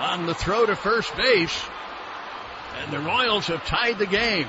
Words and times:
on 0.00 0.24
the 0.24 0.34
throw 0.34 0.64
to 0.64 0.74
first 0.74 1.14
base. 1.14 1.62
And 2.82 2.90
the 2.90 3.00
Royals 3.00 3.46
have 3.48 3.64
tied 3.66 3.98
the 3.98 4.06
game. 4.06 4.46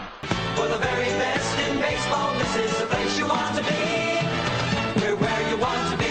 For 0.55 0.65
the 0.67 0.77
very 0.77 1.05
best 1.05 1.59
in 1.67 1.77
baseball, 1.77 2.33
this 2.39 2.55
is 2.55 2.79
the 2.79 2.85
place 2.85 3.19
you 3.19 3.27
want 3.27 3.57
to 3.57 3.63
be. 3.63 3.69
We're 5.01 5.15
where 5.17 5.49
you 5.49 5.57
want 5.57 5.91
to 5.91 5.97
be. 5.97 6.05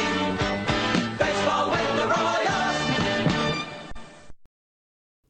Baseball 1.17 1.71
with 1.71 1.97
the 1.97 2.07
Royals. 2.07 3.65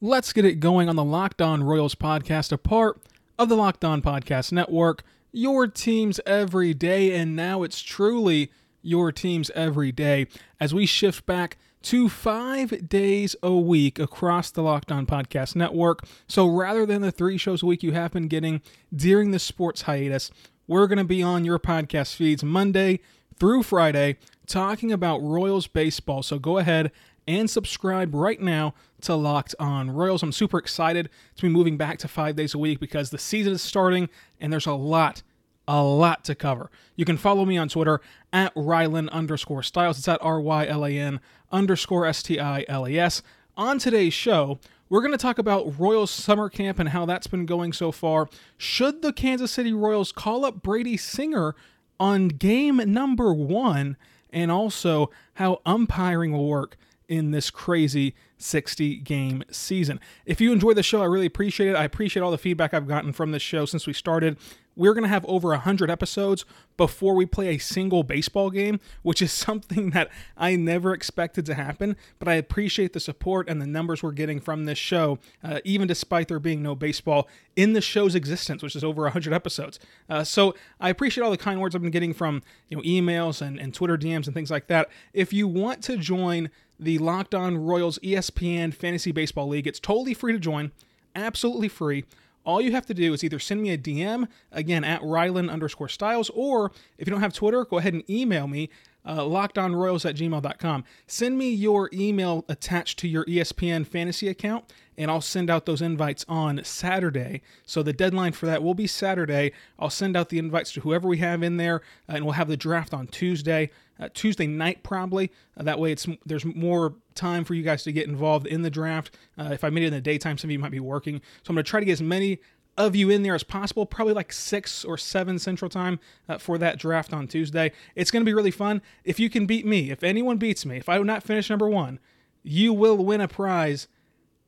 Let's 0.01 0.33
get 0.33 0.45
it 0.45 0.57
going 0.57 0.89
on 0.89 0.97
the 0.97 1.05
Locked 1.05 1.41
On 1.41 1.63
Royals 1.63 1.95
podcast, 1.95 2.51
a 2.51 2.59
part 2.59 3.01
of 3.39 3.49
the 3.49 3.57
Locked 3.57 3.85
On 3.85 4.03
Podcast 4.03 4.51
Network. 4.51 5.05
Your 5.31 5.69
teams 5.69 6.19
every 6.27 6.75
day, 6.75 7.15
and 7.15 7.37
now 7.37 7.63
it's 7.63 7.81
truly 7.81 8.51
your 8.83 9.13
teams 9.13 9.51
every 9.55 9.93
day 9.93 10.27
as 10.59 10.75
we 10.75 10.85
shift 10.85 11.27
back 11.27 11.59
to 11.83 12.09
five 12.09 12.89
days 12.89 13.35
a 13.43 13.53
week 13.53 13.99
across 13.99 14.51
the 14.51 14.63
Locked 14.63 14.93
On 14.93 15.07
Podcast 15.07 15.57
Network. 15.57 16.05
So 16.27 16.47
rather 16.47 16.85
than 16.85 17.03
the 17.03 17.13
three 17.13 17.39
shows 17.39 17.63
a 17.63 17.67
week 17.67 17.83
you 17.83 17.93
have 17.93 18.13
been 18.13 18.29
getting 18.29 18.61
during 18.95 19.31
the 19.31 19.39
sports 19.39 19.83
hiatus, 19.83 20.31
we're 20.67 20.87
going 20.87 20.99
to 20.99 21.05
be 21.05 21.23
on 21.23 21.45
your 21.45 21.59
podcast 21.59 22.15
feeds 22.15 22.45
Monday 22.45 23.01
through 23.39 23.63
Friday 23.63 24.19
talking 24.47 24.93
about 24.93 25.23
Royals 25.23 25.67
baseball. 25.67 26.23
So 26.23 26.39
go 26.39 26.59
ahead 26.59 26.93
and 27.27 27.49
subscribe 27.49 28.15
right 28.15 28.41
now 28.41 28.75
to 29.03 29.15
Locked 29.15 29.55
On 29.59 29.91
Royals. 29.91 30.23
I'm 30.23 30.33
super 30.33 30.59
excited 30.59 31.09
to 31.37 31.43
be 31.43 31.49
moving 31.49 31.77
back 31.77 31.99
to 31.99 32.09
five 32.09 32.37
days 32.37 32.55
a 32.55 32.59
week 32.59 32.81
because 32.81 33.11
the 33.11 33.19
season 33.19 33.53
is 33.53 33.63
starting 33.63 34.09
and 34.41 34.53
there's 34.53 34.67
a 34.67 34.73
lot 34.73 35.23
a 35.71 35.85
lot 35.85 36.25
to 36.25 36.35
cover. 36.35 36.69
You 36.97 37.05
can 37.05 37.17
follow 37.17 37.45
me 37.45 37.57
on 37.57 37.69
Twitter 37.69 38.01
at 38.33 38.53
Rylan 38.57 39.09
underscore 39.11 39.63
Stiles. 39.63 39.99
It's 39.99 40.09
at 40.09 40.21
R 40.21 40.41
Y 40.41 40.67
L 40.67 40.85
A 40.85 40.91
N 40.91 41.21
underscore 41.53 42.07
S 42.07 42.25
T 42.25 42.41
I 42.41 42.65
L 42.67 42.89
E 42.89 42.99
S. 42.99 43.23
On 43.57 43.79
today's 43.79 44.13
show, 44.13 44.59
we're 44.89 45.01
going 45.01 45.13
to 45.13 45.19
talk 45.19 45.39
about 45.39 45.79
Royals 45.79 46.11
summer 46.11 46.49
camp 46.49 46.81
and 46.81 46.89
how 46.89 47.07
that's 47.07 47.29
been 47.29 47.47
going 47.47 47.73
so 47.73 47.93
far. 47.93 48.29
Should 48.59 49.01
the 49.01 49.13
Kansas 49.13 49.53
City 49.53 49.73
Royals 49.73 50.11
call 50.11 50.45
up 50.45 50.61
Brady 50.61 50.97
Singer 50.97 51.55
on 52.01 52.29
game 52.29 52.81
number 52.87 53.33
one? 53.33 53.97
And 54.33 54.51
also 54.51 55.11
how 55.35 55.61
umpiring 55.65 56.33
will 56.33 56.49
work 56.49 56.77
in 57.09 57.33
this 57.33 57.51
crazy 57.51 58.15
60 58.39 58.97
game 58.99 59.43
season. 59.51 60.01
If 60.25 60.41
you 60.41 60.53
enjoy 60.53 60.75
the 60.75 60.83
show, 60.83 61.03
I 61.03 61.07
really 61.07 61.27
appreciate 61.27 61.69
it. 61.69 61.77
I 61.77 61.85
appreciate 61.85 62.23
all 62.23 62.31
the 62.31 62.39
feedback 62.39 62.73
I've 62.73 62.87
gotten 62.89 63.13
from 63.13 63.33
this 63.33 63.43
show 63.43 63.65
since 63.67 63.87
we 63.87 63.93
started. 63.93 64.39
We're 64.77 64.95
going 64.95 65.05
to 65.05 65.09
have 65.09 65.25
over 65.27 65.49
100 65.49 65.91
episodes 65.91 66.45
before 66.77 67.15
we 67.15 67.27
play 67.27 67.49
a 67.49 67.59
single 67.59 68.03
baseball 68.03 68.51
game, 68.51 68.81
which 69.03 69.21
is 69.21 69.33
something 69.41 69.91
that 69.91 70.11
I 70.37 70.57
never 70.57 70.95
expected 70.95 71.45
to 71.47 71.55
happen. 71.55 71.97
But 72.19 72.29
I 72.29 72.35
appreciate 72.35 72.93
the 72.93 73.01
support 73.01 73.49
and 73.49 73.61
the 73.61 73.67
numbers 73.67 74.03
we're 74.03 74.13
getting 74.13 74.41
from 74.41 74.65
this 74.65 74.79
show, 74.79 75.19
uh, 75.43 75.61
even 75.65 75.89
despite 75.89 76.29
there 76.29 76.39
being 76.39 76.63
no 76.63 76.75
baseball 76.75 77.29
in 77.57 77.73
the 77.73 77.81
show's 77.81 78.15
existence, 78.15 78.63
which 78.63 78.77
is 78.77 78.85
over 78.85 79.03
100 79.03 79.33
episodes. 79.33 79.79
Uh, 80.09 80.25
so 80.25 80.55
I 80.81 80.89
appreciate 80.89 81.25
all 81.25 81.31
the 81.31 81.37
kind 81.37 81.61
words 81.61 81.75
I've 81.75 81.83
been 81.83 81.91
getting 81.91 82.15
from 82.15 82.43
you 82.69 82.77
know 82.77 82.83
emails 82.83 83.43
and, 83.43 83.59
and 83.59 83.75
Twitter 83.75 83.99
DMs 83.99 84.27
and 84.27 84.35
things 84.35 84.51
like 84.51 84.69
that. 84.69 84.89
If 85.13 85.33
you 85.33 85.47
want 85.47 85.83
to 85.85 85.97
join 85.97 86.51
the 86.79 86.99
Locked 86.99 87.35
On 87.35 87.59
Royals 87.59 87.99
ESPN 87.99 88.73
Fantasy 88.73 89.13
Baseball 89.13 89.49
League, 89.49 89.67
it's 89.67 89.81
totally 89.81 90.15
free 90.15 90.33
to 90.33 90.39
join, 90.39 90.73
absolutely 91.15 91.69
free 91.69 92.05
all 92.45 92.61
you 92.61 92.73
have 92.73 92.87
to 92.87 92.95
do 92.95 93.13
is 93.13 93.23
either 93.23 93.39
send 93.39 93.63
me 93.63 93.71
a 93.71 93.79
DM, 93.79 94.29
again, 94.53 94.85
at 94.85 95.01
Rylan 95.03 95.51
underscore 95.51 95.89
Stiles, 95.89 96.31
or 96.35 96.73
if 96.99 97.07
you 97.07 97.11
don't 97.11 97.21
have 97.21 97.35
Twitter, 97.35 97.65
go 97.65 97.79
ahead 97.79 97.95
and 97.95 98.09
email 98.09 98.47
me, 98.47 98.71
uh, 99.05 99.21
lockedonroyals 99.21 100.09
at 100.09 100.17
gmail.com. 100.17 100.85
Send 101.07 101.39
me 101.39 101.51
your 101.51 101.91
email 101.93 102.45
attached 102.49 102.99
to 103.01 103.09
your 103.09 103.25
ESPN 103.25 103.87
fantasy 103.87 104.29
account, 104.29 104.65
and 104.97 105.11
I'll 105.11 105.21
send 105.21 105.49
out 105.49 105.67
those 105.67 105.81
invites 105.81 106.25
on 106.29 106.63
Saturday. 106.65 107.43
So 107.65 107.83
the 107.83 107.93
deadline 107.93 108.33
for 108.33 108.47
that 108.47 108.63
will 108.63 108.75
be 108.75 108.87
Saturday. 108.87 109.53
I'll 109.79 109.91
send 109.91 110.17
out 110.17 110.29
the 110.29 110.39
invites 110.39 110.73
to 110.73 110.81
whoever 110.81 111.09
we 111.09 111.19
have 111.19 111.43
in 111.43 111.57
there, 111.57 111.83
and 112.09 112.25
we'll 112.25 112.35
have 112.35 112.49
the 112.49 112.57
draft 112.57 112.93
on 112.93 113.07
Tuesday, 113.07 113.71
uh, 114.01 114.09
Tuesday 114.15 114.47
night 114.47 114.83
probably. 114.83 115.31
Uh, 115.57 115.63
that 115.65 115.79
way, 115.79 115.93
it's 115.93 116.07
there's 116.25 116.45
more 116.45 116.95
time 117.15 117.45
for 117.45 117.55
you 117.55 117.63
guys 117.63 117.83
to 117.85 117.93
get 117.93 118.09
involved 118.09 118.47
in 118.47 118.63
the 118.63 118.71
draft. 118.71 119.17
Uh, 119.39 119.51
if 119.53 119.65
I 119.65 119.71
made 119.71 119.85
it 119.85 119.89
in 119.89 119.93
the 119.93 120.01
daytime, 120.01 120.39
some 120.39 120.49
of 120.49 120.53
you 120.53 120.59
might 120.59 120.73
be 120.73 120.81
working, 120.81 121.21
so 121.43 121.51
I'm 121.51 121.55
going 121.55 121.65
to 121.65 121.71
try 121.71 121.81
to 121.81 121.87
get 121.87 121.93
as 121.93 122.03
many 122.03 122.41
of 122.77 122.97
you 122.97 123.11
in 123.11 123.23
there 123.23 123.35
as 123.35 123.43
possible, 123.43 123.85
probably 123.85 124.15
like 124.15 124.33
6 124.33 124.85
or 124.85 124.97
7 124.97 125.39
Central 125.39 125.69
Time 125.69 125.99
uh, 126.29 126.39
for 126.39 126.57
that 126.59 126.79
draft 126.79 127.13
on 127.13 127.29
Tuesday. 127.29 127.73
It's 127.95 128.11
going 128.11 128.23
to 128.23 128.25
be 128.25 128.33
really 128.33 128.51
fun. 128.51 128.81
If 129.05 129.21
you 129.21 129.29
can 129.29 129.45
beat 129.45 129.67
me, 129.67 129.91
if 129.91 130.03
anyone 130.03 130.39
beats 130.39 130.65
me, 130.65 130.79
if 130.79 130.89
I 130.89 130.97
do 130.97 131.05
not 131.05 131.23
finish 131.23 131.51
number 131.51 131.69
one, 131.69 131.99
you 132.43 132.73
will 132.73 132.97
win 132.97 133.21
a 133.21 133.29
prize 133.29 133.89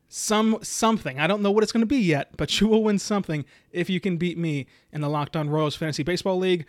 some 0.08 0.58
something. 0.62 1.18
I 1.18 1.26
don't 1.26 1.40
know 1.40 1.50
what 1.50 1.62
it's 1.62 1.72
going 1.72 1.82
to 1.82 1.86
be 1.86 1.98
yet, 1.98 2.36
but 2.36 2.60
you 2.60 2.68
will 2.68 2.84
win 2.84 2.98
something 2.98 3.44
if 3.70 3.88
you 3.88 3.98
can 4.00 4.18
beat 4.18 4.36
me 4.36 4.66
in 4.92 5.00
the 5.00 5.08
Locked 5.08 5.36
On 5.36 5.48
Royals 5.48 5.74
Fantasy 5.74 6.02
Baseball 6.02 6.38
League. 6.38 6.66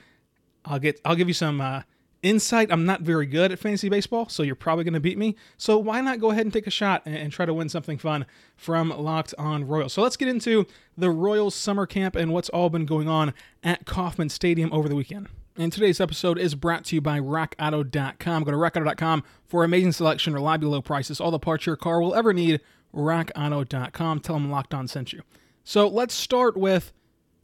I'll 0.65 0.79
get 0.79 1.01
I'll 1.03 1.15
give 1.15 1.27
you 1.27 1.33
some 1.33 1.59
uh, 1.59 1.81
insight. 2.23 2.71
I'm 2.71 2.85
not 2.85 3.01
very 3.01 3.25
good 3.25 3.51
at 3.51 3.59
fantasy 3.59 3.89
baseball, 3.89 4.29
so 4.29 4.41
you're 4.41 4.55
probably 4.55 4.83
going 4.83 4.95
to 4.95 4.99
beat 4.99 5.17
me. 5.17 5.35
So 5.57 5.77
why 5.77 6.01
not 6.01 6.19
go 6.19 6.31
ahead 6.31 6.45
and 6.45 6.53
take 6.53 6.65
a 6.65 6.71
shot 6.71 7.03
and, 7.05 7.15
and 7.15 7.31
try 7.31 7.45
to 7.45 7.53
win 7.53 7.69
something 7.69 7.97
fun 7.97 8.25
from 8.55 8.89
Locked 8.89 9.35
On 9.37 9.67
Royals? 9.67 9.93
So 9.93 10.01
let's 10.01 10.17
get 10.17 10.27
into 10.27 10.65
the 10.97 11.11
Royals 11.11 11.53
summer 11.53 11.85
camp 11.85 12.15
and 12.15 12.33
what's 12.33 12.49
all 12.49 12.69
been 12.69 12.85
going 12.85 13.07
on 13.07 13.33
at 13.63 13.85
Kauffman 13.85 14.29
Stadium 14.29 14.73
over 14.73 14.89
the 14.89 14.95
weekend. 14.95 15.27
And 15.55 15.71
today's 15.71 16.01
episode 16.01 16.39
is 16.39 16.55
brought 16.55 16.85
to 16.85 16.95
you 16.95 17.01
by 17.01 17.19
RockAuto.com. 17.19 18.43
Go 18.43 18.51
to 18.51 18.57
RockAuto.com 18.57 19.23
for 19.45 19.63
amazing 19.63 19.91
selection, 19.91 20.33
reliable 20.33 20.69
low 20.69 20.81
prices, 20.81 21.21
all 21.21 21.29
the 21.29 21.37
parts 21.37 21.67
your 21.67 21.75
car 21.75 22.01
will 22.01 22.15
ever 22.15 22.33
need. 22.33 22.59
RockAuto.com. 22.95 24.19
Tell 24.19 24.35
them 24.35 24.49
Locked 24.49 24.73
On 24.73 24.87
sent 24.87 25.13
you. 25.13 25.21
So 25.63 25.87
let's 25.87 26.13
start 26.13 26.57
with, 26.57 26.91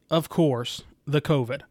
of 0.09 0.27
course, 0.29 0.83
the 1.05 1.21
COVID. 1.21 1.61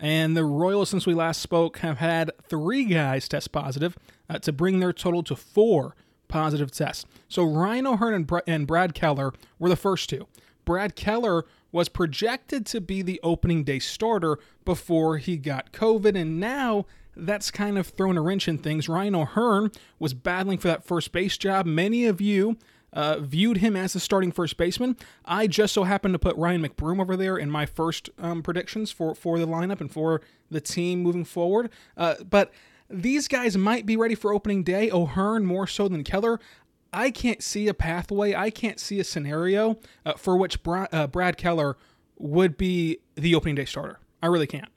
And 0.00 0.36
the 0.36 0.44
Royals, 0.44 0.90
since 0.90 1.06
we 1.06 1.14
last 1.14 1.40
spoke, 1.40 1.78
have 1.78 1.98
had 1.98 2.30
three 2.42 2.84
guys 2.84 3.28
test 3.28 3.52
positive 3.52 3.96
uh, 4.28 4.38
to 4.40 4.52
bring 4.52 4.78
their 4.78 4.92
total 4.92 5.22
to 5.24 5.36
four 5.36 5.96
positive 6.28 6.70
tests. 6.70 7.04
So 7.28 7.42
Ryan 7.42 7.86
O'Hearn 7.86 8.14
and, 8.14 8.26
Br- 8.26 8.38
and 8.46 8.66
Brad 8.66 8.94
Keller 8.94 9.32
were 9.58 9.68
the 9.68 9.76
first 9.76 10.08
two. 10.08 10.28
Brad 10.64 10.94
Keller 10.94 11.46
was 11.72 11.88
projected 11.88 12.64
to 12.66 12.80
be 12.80 13.02
the 13.02 13.20
opening 13.22 13.64
day 13.64 13.78
starter 13.78 14.38
before 14.64 15.18
he 15.18 15.36
got 15.36 15.72
COVID, 15.72 16.14
and 16.14 16.38
now 16.38 16.86
that's 17.16 17.50
kind 17.50 17.76
of 17.76 17.88
thrown 17.88 18.16
a 18.16 18.22
wrench 18.22 18.46
in 18.46 18.58
things. 18.58 18.88
Ryan 18.88 19.16
O'Hearn 19.16 19.72
was 19.98 20.14
battling 20.14 20.58
for 20.58 20.68
that 20.68 20.84
first 20.84 21.10
base 21.10 21.36
job. 21.36 21.66
Many 21.66 22.04
of 22.04 22.20
you 22.20 22.56
uh, 22.92 23.18
viewed 23.20 23.58
him 23.58 23.76
as 23.76 23.94
a 23.94 24.00
starting 24.00 24.32
first 24.32 24.56
baseman. 24.56 24.96
I 25.24 25.46
just 25.46 25.74
so 25.74 25.84
happened 25.84 26.14
to 26.14 26.18
put 26.18 26.36
Ryan 26.36 26.66
McBroom 26.66 27.00
over 27.00 27.16
there 27.16 27.36
in 27.36 27.50
my 27.50 27.66
first 27.66 28.10
um, 28.18 28.42
predictions 28.42 28.90
for, 28.90 29.14
for 29.14 29.38
the 29.38 29.46
lineup 29.46 29.80
and 29.80 29.90
for 29.90 30.20
the 30.50 30.60
team 30.60 31.02
moving 31.02 31.24
forward. 31.24 31.70
Uh, 31.96 32.16
but 32.28 32.52
these 32.88 33.28
guys 33.28 33.56
might 33.56 33.86
be 33.86 33.96
ready 33.96 34.14
for 34.14 34.32
opening 34.32 34.62
day. 34.62 34.90
O'Hearn 34.90 35.44
more 35.44 35.66
so 35.66 35.88
than 35.88 36.04
Keller. 36.04 36.40
I 36.92 37.10
can't 37.10 37.42
see 37.42 37.68
a 37.68 37.74
pathway. 37.74 38.34
I 38.34 38.50
can't 38.50 38.80
see 38.80 38.98
a 38.98 39.04
scenario 39.04 39.78
uh, 40.06 40.14
for 40.14 40.36
which 40.36 40.62
Bra- 40.62 40.86
uh, 40.90 41.06
Brad 41.06 41.36
Keller 41.36 41.76
would 42.18 42.56
be 42.56 42.98
the 43.14 43.34
opening 43.34 43.54
day 43.54 43.66
starter. 43.66 44.00
I 44.22 44.26
really 44.26 44.46
can't. 44.46 44.68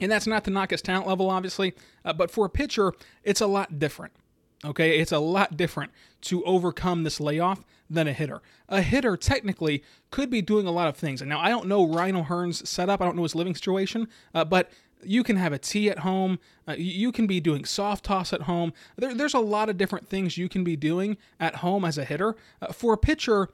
And 0.00 0.10
that's 0.10 0.26
not 0.26 0.44
to 0.44 0.50
knock 0.50 0.70
his 0.70 0.82
talent 0.82 1.06
level, 1.06 1.30
obviously, 1.30 1.74
uh, 2.04 2.12
but 2.12 2.30
for 2.30 2.46
a 2.46 2.50
pitcher, 2.50 2.92
it's 3.22 3.40
a 3.40 3.46
lot 3.46 3.78
different. 3.78 4.12
Okay, 4.64 4.98
it's 4.98 5.12
a 5.12 5.18
lot 5.18 5.56
different 5.56 5.90
to 6.22 6.44
overcome 6.44 7.02
this 7.02 7.18
layoff 7.18 7.64
than 7.88 8.06
a 8.06 8.12
hitter. 8.12 8.42
A 8.68 8.82
hitter 8.82 9.16
technically 9.16 9.82
could 10.10 10.28
be 10.28 10.42
doing 10.42 10.66
a 10.66 10.70
lot 10.70 10.86
of 10.86 10.96
things. 10.96 11.22
And 11.22 11.30
now 11.30 11.40
I 11.40 11.48
don't 11.48 11.66
know 11.66 11.86
Ryan 11.86 12.16
O'Hearn's 12.16 12.68
setup, 12.68 13.00
I 13.00 13.04
don't 13.04 13.16
know 13.16 13.22
his 13.22 13.34
living 13.34 13.54
situation, 13.54 14.06
uh, 14.34 14.44
but 14.44 14.70
you 15.02 15.22
can 15.22 15.36
have 15.36 15.54
a 15.54 15.58
tee 15.58 15.88
at 15.88 16.00
home. 16.00 16.38
Uh, 16.68 16.74
you 16.76 17.10
can 17.10 17.26
be 17.26 17.40
doing 17.40 17.64
soft 17.64 18.04
toss 18.04 18.34
at 18.34 18.42
home. 18.42 18.72
There, 18.96 19.14
there's 19.14 19.34
a 19.34 19.40
lot 19.40 19.70
of 19.70 19.78
different 19.78 20.08
things 20.08 20.36
you 20.36 20.48
can 20.48 20.62
be 20.62 20.76
doing 20.76 21.16
at 21.38 21.56
home 21.56 21.84
as 21.84 21.96
a 21.96 22.04
hitter. 22.04 22.36
Uh, 22.60 22.72
for 22.72 22.92
a 22.92 22.98
pitcher, 22.98 23.48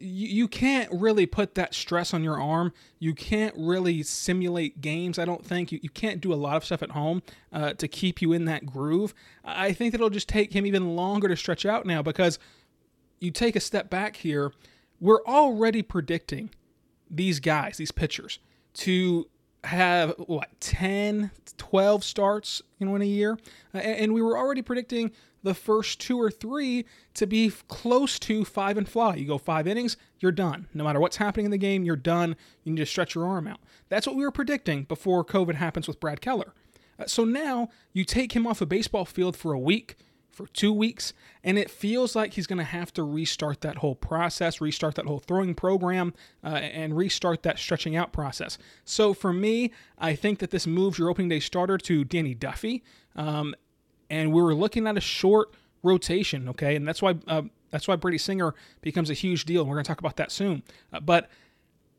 you, 0.00 0.28
you 0.28 0.48
can't 0.48 0.90
really 0.92 1.26
put 1.26 1.54
that 1.54 1.74
stress 1.74 2.14
on 2.14 2.22
your 2.24 2.40
arm. 2.40 2.72
You 2.98 3.14
can't 3.14 3.54
really 3.56 4.02
simulate 4.02 4.80
games, 4.80 5.18
I 5.18 5.24
don't 5.24 5.44
think. 5.44 5.72
You, 5.72 5.80
you 5.82 5.90
can't 5.90 6.20
do 6.20 6.32
a 6.32 6.36
lot 6.36 6.56
of 6.56 6.64
stuff 6.64 6.82
at 6.82 6.92
home 6.92 7.22
uh, 7.52 7.74
to 7.74 7.88
keep 7.88 8.22
you 8.22 8.32
in 8.32 8.44
that 8.46 8.66
groove. 8.66 9.14
I 9.44 9.72
think 9.72 9.92
that 9.92 9.98
it'll 9.98 10.10
just 10.10 10.28
take 10.28 10.52
him 10.52 10.66
even 10.66 10.96
longer 10.96 11.28
to 11.28 11.36
stretch 11.36 11.66
out 11.66 11.86
now 11.86 12.02
because 12.02 12.38
you 13.20 13.30
take 13.30 13.56
a 13.56 13.60
step 13.60 13.90
back 13.90 14.16
here, 14.16 14.52
we're 15.00 15.22
already 15.26 15.82
predicting 15.82 16.50
these 17.10 17.40
guys, 17.40 17.76
these 17.76 17.92
pitchers, 17.92 18.38
to 18.74 19.28
have 19.64 20.14
what 20.18 20.48
10 20.60 21.30
12 21.56 22.04
starts 22.04 22.62
you 22.78 22.86
know 22.86 22.96
in 22.96 23.02
a 23.02 23.06
year? 23.06 23.38
And 23.72 24.12
we 24.12 24.22
were 24.22 24.36
already 24.36 24.62
predicting 24.62 25.12
the 25.42 25.54
first 25.54 26.00
two 26.00 26.20
or 26.20 26.30
three 26.30 26.86
to 27.12 27.26
be 27.26 27.52
close 27.68 28.18
to 28.18 28.44
five 28.44 28.78
and 28.78 28.88
fly. 28.88 29.14
You 29.16 29.26
go 29.26 29.38
five 29.38 29.66
innings 29.66 29.96
you're 30.18 30.32
done. 30.32 30.68
No 30.72 30.84
matter 30.84 31.00
what's 31.00 31.16
happening 31.16 31.44
in 31.44 31.50
the 31.50 31.58
game 31.58 31.84
you're 31.84 31.96
done. 31.96 32.36
You 32.64 32.72
need 32.72 32.80
to 32.80 32.86
stretch 32.86 33.14
your 33.14 33.26
arm 33.26 33.46
out. 33.46 33.60
That's 33.88 34.06
what 34.06 34.16
we 34.16 34.24
were 34.24 34.30
predicting 34.30 34.84
before 34.84 35.24
covid 35.24 35.54
happens 35.54 35.86
with 35.86 36.00
brad 36.00 36.20
keller. 36.20 36.54
Uh, 36.98 37.06
so 37.06 37.24
now 37.24 37.68
you 37.92 38.04
take 38.04 38.32
him 38.34 38.46
off 38.46 38.60
a 38.60 38.66
baseball 38.66 39.04
field 39.04 39.36
for 39.36 39.52
a 39.52 39.58
week 39.58 39.96
for 40.34 40.46
two 40.48 40.72
weeks, 40.72 41.12
and 41.42 41.58
it 41.58 41.70
feels 41.70 42.14
like 42.16 42.34
he's 42.34 42.46
going 42.46 42.58
to 42.58 42.64
have 42.64 42.92
to 42.94 43.02
restart 43.02 43.60
that 43.62 43.76
whole 43.76 43.94
process, 43.94 44.60
restart 44.60 44.96
that 44.96 45.06
whole 45.06 45.20
throwing 45.20 45.54
program, 45.54 46.12
uh, 46.42 46.48
and 46.48 46.96
restart 46.96 47.42
that 47.44 47.58
stretching 47.58 47.96
out 47.96 48.12
process. 48.12 48.58
So 48.84 49.14
for 49.14 49.32
me, 49.32 49.70
I 49.98 50.14
think 50.14 50.40
that 50.40 50.50
this 50.50 50.66
moves 50.66 50.98
your 50.98 51.08
opening 51.08 51.28
day 51.28 51.40
starter 51.40 51.78
to 51.78 52.04
Danny 52.04 52.34
Duffy, 52.34 52.82
um, 53.16 53.54
and 54.10 54.32
we 54.32 54.42
were 54.42 54.54
looking 54.54 54.86
at 54.86 54.96
a 54.96 55.00
short 55.00 55.54
rotation, 55.82 56.48
okay, 56.48 56.76
and 56.76 56.86
that's 56.86 57.00
why 57.00 57.14
uh, 57.26 57.42
that's 57.70 57.88
why 57.88 57.96
Brady 57.96 58.18
Singer 58.18 58.54
becomes 58.82 59.10
a 59.10 59.14
huge 59.14 59.44
deal, 59.44 59.62
and 59.62 59.68
we're 59.68 59.76
going 59.76 59.84
to 59.84 59.88
talk 59.88 60.00
about 60.00 60.16
that 60.16 60.30
soon. 60.30 60.62
Uh, 60.92 61.00
but 61.00 61.28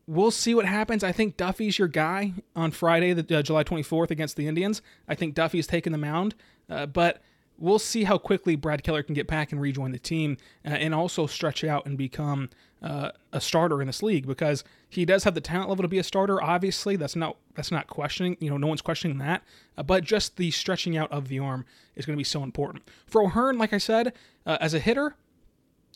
we'll 0.07 0.31
see 0.31 0.55
what 0.55 0.65
happens. 0.65 1.03
I 1.03 1.11
think 1.11 1.37
Duffy's 1.37 1.77
your 1.77 1.87
guy 1.87 2.33
on 2.55 2.71
Friday, 2.71 3.13
the 3.13 3.39
uh, 3.39 3.41
July 3.41 3.63
24th 3.63 4.11
against 4.11 4.35
the 4.37 4.47
Indians. 4.47 4.81
I 5.07 5.15
think 5.15 5.35
Duffy's 5.35 5.67
taking 5.67 5.91
the 5.91 5.97
mound, 5.97 6.35
uh, 6.69 6.85
but 6.85 7.21
we'll 7.57 7.79
see 7.79 8.03
how 8.03 8.17
quickly 8.17 8.55
Brad 8.55 8.83
Keller 8.83 9.03
can 9.03 9.15
get 9.15 9.27
back 9.27 9.51
and 9.51 9.61
rejoin 9.61 9.91
the 9.91 9.99
team 9.99 10.37
uh, 10.65 10.69
and 10.69 10.93
also 10.93 11.27
stretch 11.27 11.63
out 11.63 11.85
and 11.85 11.97
become 11.97 12.49
uh, 12.81 13.11
a 13.33 13.41
starter 13.41 13.81
in 13.81 13.87
this 13.87 14.03
league 14.03 14.27
because 14.27 14.63
he 14.89 15.05
does 15.05 15.23
have 15.23 15.33
the 15.33 15.41
talent 15.41 15.69
level 15.69 15.81
to 15.81 15.87
be 15.87 15.97
a 15.97 16.03
starter. 16.03 16.41
Obviously, 16.41 16.95
that's 16.95 17.15
not 17.15 17.37
that's 17.55 17.71
not 17.71 17.87
questioning. 17.87 18.37
You 18.39 18.49
know, 18.49 18.57
no 18.57 18.67
one's 18.67 18.81
questioning 18.81 19.17
that. 19.19 19.43
Uh, 19.77 19.83
but 19.83 20.03
just 20.03 20.37
the 20.37 20.51
stretching 20.51 20.97
out 20.97 21.11
of 21.11 21.27
the 21.27 21.39
arm 21.39 21.65
is 21.95 22.05
going 22.05 22.15
to 22.15 22.19
be 22.19 22.23
so 22.25 22.43
important 22.43 22.83
for 23.07 23.23
O'Hearn. 23.23 23.57
Like 23.57 23.73
I 23.73 23.79
said, 23.79 24.13
uh, 24.45 24.57
as 24.61 24.73
a 24.73 24.79
hitter. 24.79 25.15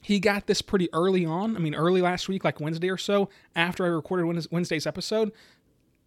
He 0.01 0.21
got 0.21 0.47
this 0.47 0.61
pretty 0.61 0.87
early 0.93 1.25
on. 1.25 1.57
I 1.57 1.59
mean, 1.59 1.75
early 1.75 2.01
last 2.01 2.29
week, 2.29 2.45
like 2.45 2.61
Wednesday 2.61 2.89
or 2.89 2.95
so, 2.95 3.27
after 3.53 3.83
I 3.83 3.89
recorded 3.89 4.47
Wednesday's 4.49 4.87
episode. 4.87 5.33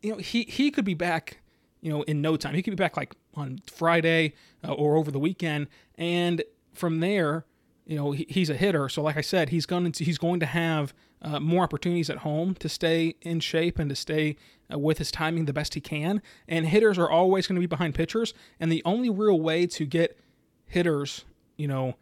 You 0.01 0.13
know, 0.13 0.17
he 0.17 0.45
he 0.45 0.71
could 0.71 0.87
be 0.87 0.95
back 0.95 1.42
you 1.83 1.91
know, 1.91 2.03
in 2.03 2.23
no 2.23 2.37
time. 2.37 2.55
He 2.55 2.63
could 2.63 2.71
be 2.71 2.77
back 2.77 2.97
like 2.97 3.15
on 3.35 3.61
Friday 3.71 4.33
uh, 4.67 4.73
or 4.73 4.97
over 4.97 5.11
the 5.11 5.19
weekend, 5.19 5.67
and 5.99 6.43
from 6.73 7.01
there, 7.01 7.45
you 7.85 7.97
know, 7.97 8.13
he, 8.13 8.25
he's 8.29 8.49
a 8.49 8.55
hitter. 8.55 8.89
So, 8.89 9.03
like 9.03 9.17
I 9.17 9.21
said, 9.21 9.51
he's 9.51 9.67
going 9.67 9.91
to 9.93 10.05
he's 10.05 10.19
going 10.19 10.41
to 10.41 10.47
have 10.47 10.95
uh, 11.21 11.41
more 11.41 11.65
opportunities 11.65 12.09
at 12.09 12.19
home 12.19 12.55
to 12.55 12.69
stay 12.69 13.17
in 13.21 13.41
shape 13.41 13.79
and 13.79 13.91
to 13.91 13.97
stay 13.97 14.37
uh, 14.73 14.79
with 14.79 14.99
his 14.99 15.11
timing 15.11 15.45
the 15.45 15.53
best 15.53 15.75
he 15.75 15.81
can. 15.81 16.23
And 16.49 16.67
hitters 16.67 16.99
are 16.99 17.11
always 17.11 17.47
going 17.47 17.57
to 17.57 17.61
be 17.61 17.67
behind 17.67 17.95
pitchers, 17.95 18.33
and 18.61 18.71
the 18.71 18.83
only 18.85 19.11
real 19.11 19.41
way 19.41 19.67
to 19.67 19.85
get 19.85 20.19
hitters, 20.67 21.25
you 21.57 21.69
know, 21.69 21.97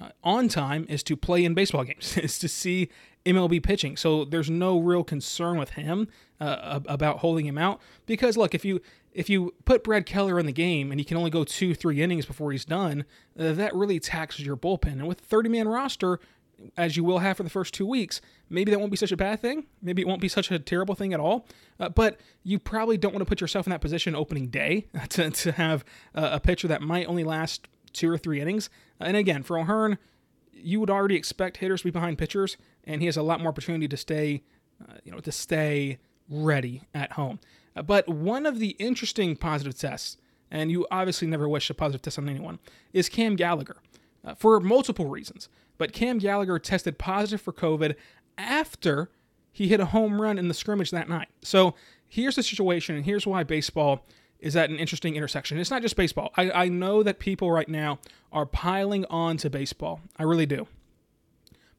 uh, 0.00 0.08
on 0.22 0.48
time 0.48 0.86
is 0.88 1.02
to 1.04 1.16
play 1.16 1.44
in 1.44 1.54
baseball 1.54 1.84
games, 1.84 2.16
is 2.16 2.38
to 2.38 2.48
see 2.48 2.88
MLB 3.26 3.62
pitching. 3.62 3.96
So 3.96 4.24
there's 4.24 4.50
no 4.50 4.78
real 4.78 5.04
concern 5.04 5.58
with 5.58 5.70
him 5.70 6.08
uh, 6.40 6.80
about 6.86 7.18
holding 7.18 7.46
him 7.46 7.58
out 7.58 7.80
because 8.06 8.36
look, 8.36 8.54
if 8.54 8.64
you 8.64 8.80
if 9.14 9.30
you 9.30 9.54
put 9.64 9.84
Brad 9.84 10.06
Keller 10.06 10.38
in 10.38 10.46
the 10.46 10.52
game 10.52 10.90
and 10.90 11.00
he 11.00 11.04
can 11.04 11.16
only 11.16 11.30
go 11.30 11.44
two, 11.44 11.74
three 11.74 12.02
innings 12.02 12.26
before 12.26 12.52
he's 12.52 12.64
done, 12.64 13.04
uh, 13.38 13.52
that 13.52 13.74
really 13.74 14.00
taxes 14.00 14.44
your 14.44 14.56
bullpen. 14.56 14.92
And 14.92 15.06
with 15.06 15.20
a 15.20 15.24
30 15.24 15.48
man 15.48 15.68
roster, 15.68 16.18
as 16.76 16.96
you 16.96 17.04
will 17.04 17.20
have 17.20 17.36
for 17.36 17.42
the 17.42 17.50
first 17.50 17.74
two 17.74 17.86
weeks, 17.86 18.20
maybe 18.50 18.70
that 18.70 18.78
won't 18.78 18.90
be 18.90 18.96
such 18.96 19.12
a 19.12 19.16
bad 19.16 19.40
thing. 19.40 19.66
Maybe 19.80 20.02
it 20.02 20.08
won't 20.08 20.20
be 20.20 20.28
such 20.28 20.50
a 20.50 20.58
terrible 20.58 20.94
thing 20.94 21.14
at 21.14 21.20
all. 21.20 21.46
Uh, 21.78 21.88
but 21.88 22.20
you 22.42 22.58
probably 22.58 22.96
don't 22.96 23.12
want 23.12 23.20
to 23.20 23.28
put 23.28 23.40
yourself 23.40 23.66
in 23.66 23.70
that 23.70 23.80
position 23.80 24.14
opening 24.14 24.48
day 24.48 24.86
to, 25.10 25.30
to 25.30 25.52
have 25.52 25.84
uh, 26.14 26.30
a 26.32 26.40
pitcher 26.40 26.68
that 26.68 26.82
might 26.82 27.06
only 27.06 27.24
last 27.24 27.68
two 27.92 28.10
or 28.10 28.18
three 28.18 28.40
innings. 28.40 28.68
And 28.98 29.16
again, 29.16 29.42
for 29.42 29.58
O'Hearn, 29.58 29.98
you 30.52 30.80
would 30.80 30.90
already 30.90 31.16
expect 31.16 31.58
hitters 31.58 31.80
to 31.80 31.84
be 31.84 31.90
behind 31.90 32.18
pitchers, 32.18 32.56
and 32.84 33.00
he 33.00 33.06
has 33.06 33.16
a 33.16 33.22
lot 33.22 33.40
more 33.40 33.48
opportunity 33.48 33.86
to 33.88 33.96
stay, 33.96 34.42
uh, 34.82 34.94
you 35.04 35.12
know, 35.12 35.18
to 35.18 35.32
stay 35.32 35.98
ready 36.28 36.82
at 36.94 37.12
home. 37.12 37.38
But 37.82 38.08
one 38.08 38.46
of 38.46 38.58
the 38.58 38.70
interesting 38.78 39.36
positive 39.36 39.76
tests, 39.76 40.16
and 40.50 40.70
you 40.70 40.86
obviously 40.90 41.26
never 41.26 41.48
wish 41.48 41.68
a 41.70 41.74
positive 41.74 42.02
test 42.02 42.18
on 42.18 42.28
anyone, 42.28 42.58
is 42.92 43.08
Cam 43.08 43.36
Gallagher 43.36 43.76
uh, 44.24 44.34
for 44.34 44.60
multiple 44.60 45.06
reasons. 45.06 45.48
But 45.76 45.92
Cam 45.92 46.18
Gallagher 46.18 46.58
tested 46.58 46.98
positive 46.98 47.40
for 47.40 47.52
COVID 47.52 47.96
after 48.38 49.10
he 49.50 49.68
hit 49.68 49.80
a 49.80 49.86
home 49.86 50.20
run 50.20 50.38
in 50.38 50.48
the 50.48 50.54
scrimmage 50.54 50.90
that 50.92 51.08
night. 51.08 51.28
So 51.42 51.74
here's 52.06 52.36
the 52.36 52.42
situation, 52.42 52.94
and 52.96 53.04
here's 53.04 53.26
why 53.26 53.42
baseball 53.42 54.04
is 54.38 54.56
at 54.56 54.70
an 54.70 54.78
interesting 54.78 55.16
intersection. 55.16 55.58
It's 55.58 55.70
not 55.70 55.82
just 55.82 55.96
baseball. 55.96 56.32
I, 56.36 56.50
I 56.50 56.68
know 56.68 57.02
that 57.02 57.18
people 57.18 57.50
right 57.50 57.68
now 57.68 57.98
are 58.32 58.46
piling 58.46 59.04
on 59.06 59.36
to 59.38 59.50
baseball. 59.50 60.00
I 60.18 60.24
really 60.24 60.46
do. 60.46 60.66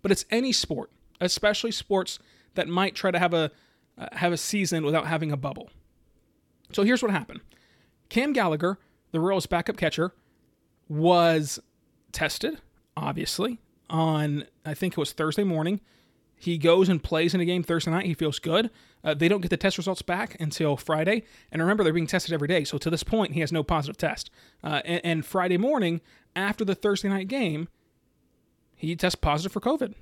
But 0.01 0.11
it's 0.11 0.25
any 0.29 0.51
sport, 0.51 0.89
especially 1.21 1.71
sports 1.71 2.19
that 2.55 2.67
might 2.67 2.95
try 2.95 3.11
to 3.11 3.19
have 3.19 3.33
a 3.33 3.51
uh, 3.97 4.07
have 4.13 4.33
a 4.33 4.37
season 4.37 4.83
without 4.83 5.07
having 5.07 5.31
a 5.31 5.37
bubble. 5.37 5.69
So 6.71 6.83
here's 6.83 7.01
what 7.01 7.11
happened 7.11 7.41
Cam 8.09 8.33
Gallagher, 8.33 8.79
the 9.11 9.19
Royals' 9.19 9.45
backup 9.45 9.77
catcher, 9.77 10.13
was 10.87 11.59
tested, 12.11 12.59
obviously, 12.95 13.59
on, 13.89 14.45
I 14.65 14.73
think 14.73 14.93
it 14.93 14.97
was 14.97 15.13
Thursday 15.13 15.43
morning. 15.43 15.81
He 16.37 16.57
goes 16.57 16.89
and 16.89 17.01
plays 17.01 17.33
in 17.33 17.39
a 17.39 17.45
game 17.45 17.63
Thursday 17.63 17.91
night. 17.91 18.05
He 18.05 18.13
feels 18.13 18.39
good. 18.39 18.69
Uh, 19.03 19.13
they 19.13 19.29
don't 19.29 19.41
get 19.41 19.49
the 19.49 19.57
test 19.57 19.77
results 19.77 20.01
back 20.01 20.39
until 20.39 20.75
Friday. 20.75 21.23
And 21.51 21.61
remember, 21.61 21.83
they're 21.83 21.93
being 21.93 22.07
tested 22.07 22.33
every 22.33 22.47
day. 22.47 22.65
So 22.65 22.77
to 22.77 22.89
this 22.89 23.03
point, 23.03 23.33
he 23.33 23.39
has 23.39 23.51
no 23.51 23.63
positive 23.63 23.97
test. 23.97 24.29
Uh, 24.63 24.81
and, 24.83 25.01
and 25.03 25.25
Friday 25.25 25.57
morning, 25.57 26.01
after 26.35 26.65
the 26.65 26.75
Thursday 26.75 27.07
night 27.07 27.29
game, 27.29 27.69
he 28.75 28.95
tests 28.95 29.15
positive 29.15 29.53
for 29.53 29.61
COVID. 29.61 29.93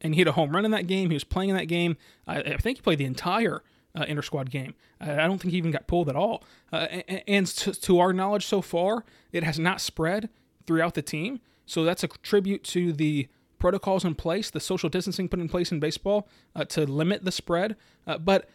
And 0.00 0.14
he 0.14 0.20
hit 0.20 0.26
a 0.26 0.32
home 0.32 0.50
run 0.50 0.64
in 0.64 0.70
that 0.72 0.86
game. 0.86 1.10
He 1.10 1.14
was 1.14 1.24
playing 1.24 1.50
in 1.50 1.56
that 1.56 1.66
game. 1.66 1.96
I 2.26 2.56
think 2.56 2.78
he 2.78 2.82
played 2.82 2.98
the 2.98 3.04
entire 3.04 3.62
uh, 3.94 4.04
inter 4.06 4.22
squad 4.22 4.50
game. 4.50 4.74
I 5.00 5.26
don't 5.26 5.40
think 5.40 5.52
he 5.52 5.58
even 5.58 5.70
got 5.70 5.86
pulled 5.86 6.08
at 6.08 6.16
all. 6.16 6.44
Uh, 6.72 6.86
and, 7.08 7.22
and 7.26 7.46
to, 7.46 7.72
to, 7.72 7.98
our 7.98 8.12
knowledge 8.12 8.46
so 8.46 8.60
far, 8.60 9.04
it 9.32 9.42
has 9.42 9.58
not 9.58 9.80
spread 9.80 10.28
throughout 10.66 10.94
the 10.94 11.02
team. 11.02 11.40
So 11.66 11.84
that's 11.84 12.04
a 12.04 12.08
tribute 12.08 12.64
to 12.64 12.92
the 12.92 13.28
protocols 13.58 14.04
in 14.04 14.14
place, 14.14 14.50
the 14.50 14.60
social 14.60 14.88
distancing 14.88 15.28
put 15.28 15.40
in 15.40 15.48
place 15.48 15.70
in 15.70 15.80
baseball 15.80 16.28
uh, 16.54 16.64
to 16.66 16.86
limit 16.86 17.24
the 17.24 17.32
spread. 17.32 17.76
Uh, 18.06 18.18
but 18.18 18.48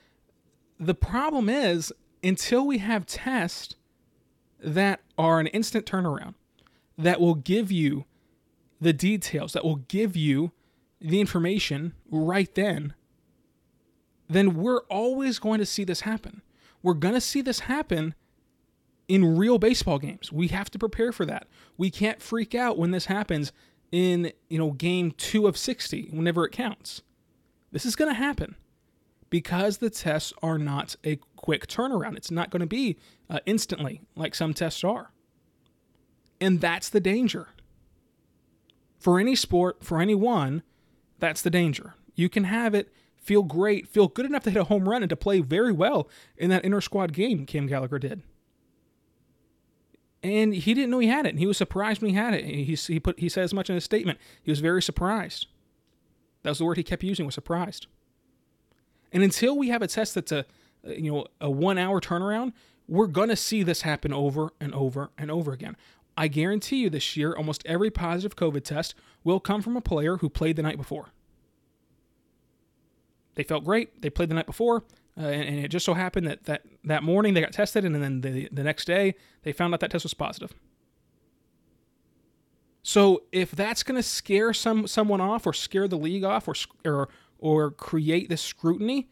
the 0.80 0.96
problem 0.96 1.50
is, 1.50 1.94
until 2.24 2.66
we 2.66 2.80
have 2.80 3.06
tests 3.06 3.76
that 4.60 5.02
are 5.18 5.40
an 5.40 5.48
instant 5.48 5.86
turnaround, 5.86 6.34
that 6.98 7.22
will 7.22 7.36
give 7.36 7.72
you 7.72 8.06
the 8.82 8.94
details, 8.94 9.54
that 9.54 9.64
will 9.64 9.78
give 9.88 10.16
you 10.16 10.52
the 11.00 11.20
information 11.20 11.94
right 12.10 12.54
then 12.56 12.94
then 14.28 14.56
we're 14.56 14.82
always 14.90 15.40
going 15.40 15.60
to 15.60 15.66
see 15.66 15.84
this 15.84 16.02
happen. 16.02 16.42
We're 16.82 16.94
going 16.94 17.14
to 17.14 17.22
see 17.22 17.42
this 17.42 17.62
happen 17.62 18.16
in 19.08 19.38
real 19.38 19.58
baseball 19.58 20.00
games. 20.00 20.32
We 20.32 20.48
have 20.50 20.70
to 20.72 20.80
prepare 20.80 21.12
for 21.12 21.26
that. 21.26 21.48
We 21.78 21.90
can't 21.90 22.22
freak 22.22 22.56
out 22.56 22.78
when 22.78 22.92
this 22.92 23.06
happens 23.06 23.52
in, 23.92 24.32
you 24.50 24.58
know, 24.58 24.72
game 24.72 25.12
2 25.12 25.48
of 25.48 25.58
60 25.58 26.10
whenever 26.12 26.46
it 26.46 26.52
counts. 26.52 27.02
This 27.72 27.86
is 27.86 27.96
going 27.96 28.10
to 28.10 28.18
happen 28.18 28.56
because 29.30 29.78
the 29.78 29.90
tests 29.90 30.34
are 30.42 30.58
not 30.58 30.96
a 31.04 31.18
quick 31.36 31.68
turnaround. 31.68 32.18
It's 32.18 32.32
not 32.32 32.50
going 32.50 32.62
to 32.62 32.66
be 32.66 32.98
uh, 33.30 33.40
instantly 33.46 34.02
like 34.16 34.34
some 34.34 34.54
tests 34.54 34.84
are. 34.84 35.12
And 36.42 36.62
that's 36.62 36.90
the 36.90 37.00
danger. 37.00 37.50
For 38.98 39.20
any 39.20 39.36
sport, 39.36 39.84
for 39.84 40.02
anyone, 40.02 40.64
that's 41.20 41.42
the 41.42 41.50
danger. 41.50 41.96
You 42.16 42.30
can 42.30 42.46
have 42.46 42.74
it 42.74 42.92
feel 43.26 43.42
great, 43.42 43.88
feel 43.88 44.08
good 44.08 44.26
enough 44.28 44.44
to 44.44 44.52
hit 44.52 44.60
a 44.60 44.66
home 44.66 44.88
run 44.88 45.02
and 45.02 45.10
to 45.10 45.16
play 45.16 45.42
very 45.42 45.74
well 45.74 46.08
in 46.38 46.52
that 46.52 46.64
inter 46.64 46.80
squad 46.80 47.12
game, 47.12 47.46
Cam 47.48 47.66
Gallagher 47.66 47.98
did. 47.98 48.22
And 50.22 50.54
he 50.54 50.74
didn't 50.76 50.92
know 50.92 51.00
he 51.00 51.08
had 51.08 51.26
it, 51.26 51.30
and 51.30 51.40
he 51.40 51.48
was 51.48 51.58
surprised 51.58 52.02
when 52.02 52.12
he 52.12 52.16
had 52.16 52.36
it. 52.36 52.46
He, 52.46 52.76
he, 52.76 53.00
put, 53.00 53.20
he 53.20 53.28
said 53.28 53.44
as 53.44 53.54
much 53.54 53.70
in 53.70 53.76
his 53.76 53.84
statement. 53.84 54.20
He 54.44 54.52
was 54.52 54.60
very 54.60 54.82
surprised. 54.82 55.48
That 56.44 56.52
was 56.52 56.60
the 56.60 56.66
word 56.66 56.78
he 56.78 56.84
kept 56.84 57.04
using, 57.04 57.26
was 57.26 57.34
surprised. 57.34 57.88
And 59.12 59.24
until 59.24 59.58
we 59.58 59.70
have 59.70 59.82
a 59.82 59.88
test 59.88 60.14
that's 60.14 60.32
a, 60.32 60.46
you 60.84 61.12
know, 61.12 61.26
a 61.42 61.50
one 61.50 61.80
hour 61.80 62.00
turnaround, 62.00 62.54
we're 62.88 63.08
to 63.08 63.36
see 63.36 63.64
this 63.64 63.82
happen 63.82 64.14
over 64.14 64.52
and 64.60 64.74
over 64.76 65.10
and 65.18 65.32
over 65.32 65.52
again. 65.52 65.76
I 66.16 66.28
guarantee 66.28 66.78
you 66.78 66.92
this 66.92 67.18
year, 67.18 67.34
almost 67.36 67.64
every 67.66 67.90
positive 67.90 68.36
COVID 68.36 68.64
test 68.64 68.94
will 69.24 69.40
come 69.40 69.64
from 69.64 69.76
a 69.76 69.82
player 69.82 70.18
who 70.18 70.30
played 70.30 70.56
the 70.56 70.64
night 70.64 70.78
before 70.78 71.10
they 73.36 73.44
felt 73.44 73.64
great. 73.64 74.02
They 74.02 74.10
played 74.10 74.30
the 74.30 74.36
night 74.36 74.46
before, 74.46 74.84
uh, 75.18 75.26
and, 75.26 75.44
and, 75.44 75.60
it 75.60 75.70
just 75.70 75.86
so 75.86 75.94
happened 75.94 76.28
that, 76.28 76.44
that 76.46 76.64
that 76.84 77.04
morning 77.04 77.34
they 77.34 77.42
got 77.42 77.54
tested, 77.54 77.86
and 77.86 77.96
then 77.96 78.22
the, 78.22 78.50
the 78.52 78.64
next 78.64 78.86
day 78.86 79.16
they 79.44 79.52
found 79.52 79.74
out 79.74 79.80
that 79.82 79.92
test 79.92 80.04
was 80.04 80.14
positive. 80.14 80.54
So 82.84 83.24
if 83.32 83.52
that's 83.52 83.82
going 83.82 83.96
to 83.96 84.04
scare 84.04 84.54
some 84.54 84.88
someone 84.88 85.22
off 85.22 85.48
or 85.48 85.54
scare 85.54 85.88
the 85.88 85.98
league 85.98 86.24
off 86.24 86.48
or 86.48 86.54
or 86.86 87.10
or 87.40 87.72
create 87.72 88.30
this 88.30 88.42
scrutiny, 88.42 89.10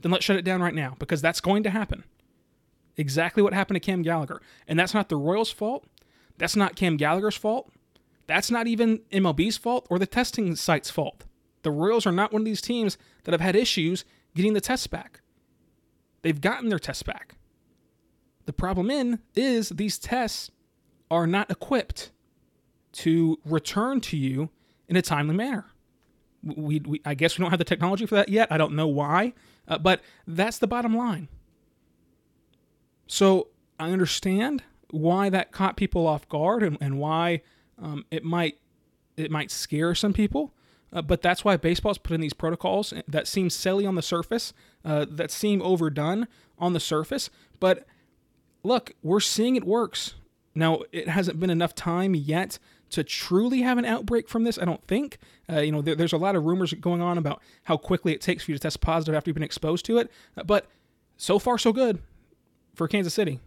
then 0.00 0.12
let's 0.12 0.24
shut 0.24 0.36
it 0.36 0.44
down 0.44 0.60
right 0.60 0.74
now 0.74 0.96
because 0.98 1.22
that's 1.22 1.40
going 1.40 1.62
to 1.62 1.70
happen. 1.70 2.04
Exactly 2.96 3.42
what 3.42 3.52
happened 3.52 3.76
to 3.76 3.80
Cam 3.80 4.02
Gallagher. 4.02 4.40
And 4.68 4.78
that's 4.78 4.94
not 4.94 5.08
the 5.08 5.16
Royals' 5.16 5.50
fault. 5.50 5.86
That's 6.38 6.54
not 6.54 6.76
Cam 6.76 6.96
Gallagher's 6.96 7.36
fault. 7.36 7.72
That's 8.26 8.50
not 8.50 8.66
even 8.66 9.00
MLB's 9.10 9.56
fault 9.56 9.86
or 9.90 9.98
the 9.98 10.06
testing 10.06 10.54
site's 10.54 10.90
fault. 10.90 11.24
The 11.62 11.70
Royals 11.70 12.06
are 12.06 12.12
not 12.12 12.32
one 12.32 12.42
of 12.42 12.46
these 12.46 12.60
teams 12.60 12.98
that 13.24 13.32
have 13.32 13.40
had 13.40 13.56
issues 13.56 14.04
getting 14.34 14.52
the 14.54 14.60
tests 14.60 14.86
back. 14.86 15.20
They've 16.22 16.40
gotten 16.40 16.68
their 16.68 16.78
tests 16.78 17.02
back. 17.02 17.36
The 18.46 18.52
problem 18.52 18.90
in 18.90 19.20
is 19.34 19.70
these 19.70 19.98
tests 19.98 20.50
are 21.10 21.26
not 21.26 21.50
equipped 21.50 22.10
to 22.92 23.38
return 23.44 24.00
to 24.00 24.16
you 24.16 24.50
in 24.88 24.96
a 24.96 25.02
timely 25.02 25.34
manner. 25.34 25.66
We, 26.42 26.80
we 26.80 27.00
I 27.04 27.14
guess 27.14 27.38
we 27.38 27.42
don't 27.42 27.50
have 27.50 27.58
the 27.58 27.64
technology 27.64 28.06
for 28.06 28.14
that 28.16 28.28
yet. 28.28 28.52
I 28.52 28.58
don't 28.58 28.74
know 28.74 28.86
why, 28.86 29.32
uh, 29.66 29.78
but 29.78 30.02
that's 30.26 30.58
the 30.58 30.66
bottom 30.66 30.96
line. 30.96 31.28
So 33.06 33.48
I 33.78 33.90
understand 33.90 34.62
why 34.90 35.30
that 35.30 35.52
caught 35.52 35.76
people 35.76 36.06
off 36.06 36.28
guard 36.28 36.62
and, 36.62 36.78
and 36.80 36.98
why 36.98 37.42
um, 37.80 38.04
it 38.10 38.24
might 38.24 38.58
it 39.16 39.30
might 39.30 39.50
scare 39.50 39.94
some 39.94 40.12
people. 40.12 40.52
Uh, 40.94 41.02
but 41.02 41.20
that's 41.20 41.44
why 41.44 41.56
baseball's 41.56 41.98
put 41.98 42.14
in 42.14 42.20
these 42.20 42.32
protocols 42.32 42.94
that 43.08 43.26
seem 43.26 43.50
silly 43.50 43.84
on 43.84 43.96
the 43.96 44.02
surface, 44.02 44.54
uh, 44.84 45.04
that 45.08 45.30
seem 45.30 45.60
overdone 45.60 46.28
on 46.58 46.72
the 46.72 46.80
surface. 46.80 47.30
But 47.58 47.84
look, 48.62 48.92
we're 49.02 49.20
seeing 49.20 49.56
it 49.56 49.64
works. 49.64 50.14
Now, 50.54 50.82
it 50.92 51.08
hasn't 51.08 51.40
been 51.40 51.50
enough 51.50 51.74
time 51.74 52.14
yet 52.14 52.60
to 52.90 53.02
truly 53.02 53.62
have 53.62 53.76
an 53.76 53.84
outbreak 53.84 54.28
from 54.28 54.44
this, 54.44 54.56
I 54.56 54.64
don't 54.64 54.86
think. 54.86 55.18
Uh, 55.50 55.60
you 55.60 55.72
know, 55.72 55.82
there, 55.82 55.96
there's 55.96 56.12
a 56.12 56.16
lot 56.16 56.36
of 56.36 56.44
rumors 56.44 56.72
going 56.74 57.02
on 57.02 57.18
about 57.18 57.42
how 57.64 57.76
quickly 57.76 58.12
it 58.12 58.20
takes 58.20 58.44
for 58.44 58.52
you 58.52 58.56
to 58.56 58.62
test 58.62 58.80
positive 58.80 59.16
after 59.16 59.30
you've 59.30 59.34
been 59.34 59.42
exposed 59.42 59.84
to 59.86 59.98
it. 59.98 60.12
Uh, 60.36 60.44
but 60.44 60.66
so 61.16 61.40
far, 61.40 61.58
so 61.58 61.72
good 61.72 62.00
for 62.74 62.86
Kansas 62.86 63.12
City. 63.12 63.40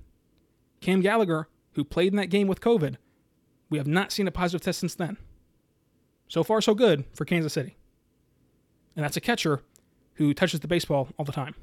Cam 0.81 0.99
Gallagher, 0.99 1.47
who 1.73 1.85
played 1.85 2.11
in 2.11 2.17
that 2.17 2.29
game 2.29 2.47
with 2.47 2.59
COVID, 2.59 2.97
we 3.69 3.77
have 3.77 3.87
not 3.87 4.11
seen 4.11 4.27
a 4.27 4.31
positive 4.31 4.61
test 4.61 4.79
since 4.79 4.95
then. 4.95 5.17
So 6.27 6.43
far, 6.43 6.61
so 6.61 6.75
good 6.75 7.05
for 7.13 7.25
Kansas 7.25 7.53
City. 7.53 7.77
And 8.95 9.03
that's 9.03 9.17
a 9.17 9.21
catcher 9.21 9.61
who 10.15 10.33
touches 10.33 10.59
the 10.59 10.67
baseball 10.67 11.09
all 11.17 11.25
the 11.25 11.31
time. 11.31 11.55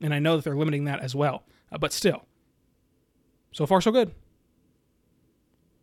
And 0.00 0.12
I 0.12 0.18
know 0.18 0.36
that 0.36 0.44
they're 0.44 0.56
limiting 0.56 0.84
that 0.84 1.00
as 1.00 1.14
well. 1.14 1.44
Uh, 1.72 1.78
but 1.78 1.92
still, 1.92 2.26
so 3.52 3.66
far, 3.66 3.80
so 3.80 3.90
good. 3.90 4.12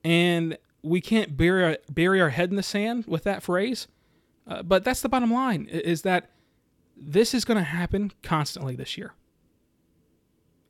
And 0.03 0.57
we 0.83 1.01
can't 1.01 1.35
bury 1.35 1.63
our, 1.63 1.77
bury 1.89 2.21
our 2.21 2.29
head 2.29 2.49
in 2.49 2.57
the 2.57 2.63
sand 2.63 3.05
with 3.07 3.23
that 3.23 3.41
phrase. 3.41 3.87
Uh, 4.45 4.61
but 4.61 4.83
that's 4.83 5.01
the 5.01 5.09
bottom 5.09 5.31
line 5.31 5.65
is 5.65 6.01
that 6.01 6.29
this 6.95 7.33
is 7.33 7.45
going 7.45 7.57
to 7.57 7.63
happen 7.63 8.11
constantly 8.21 8.75
this 8.75 8.97
year. 8.97 9.13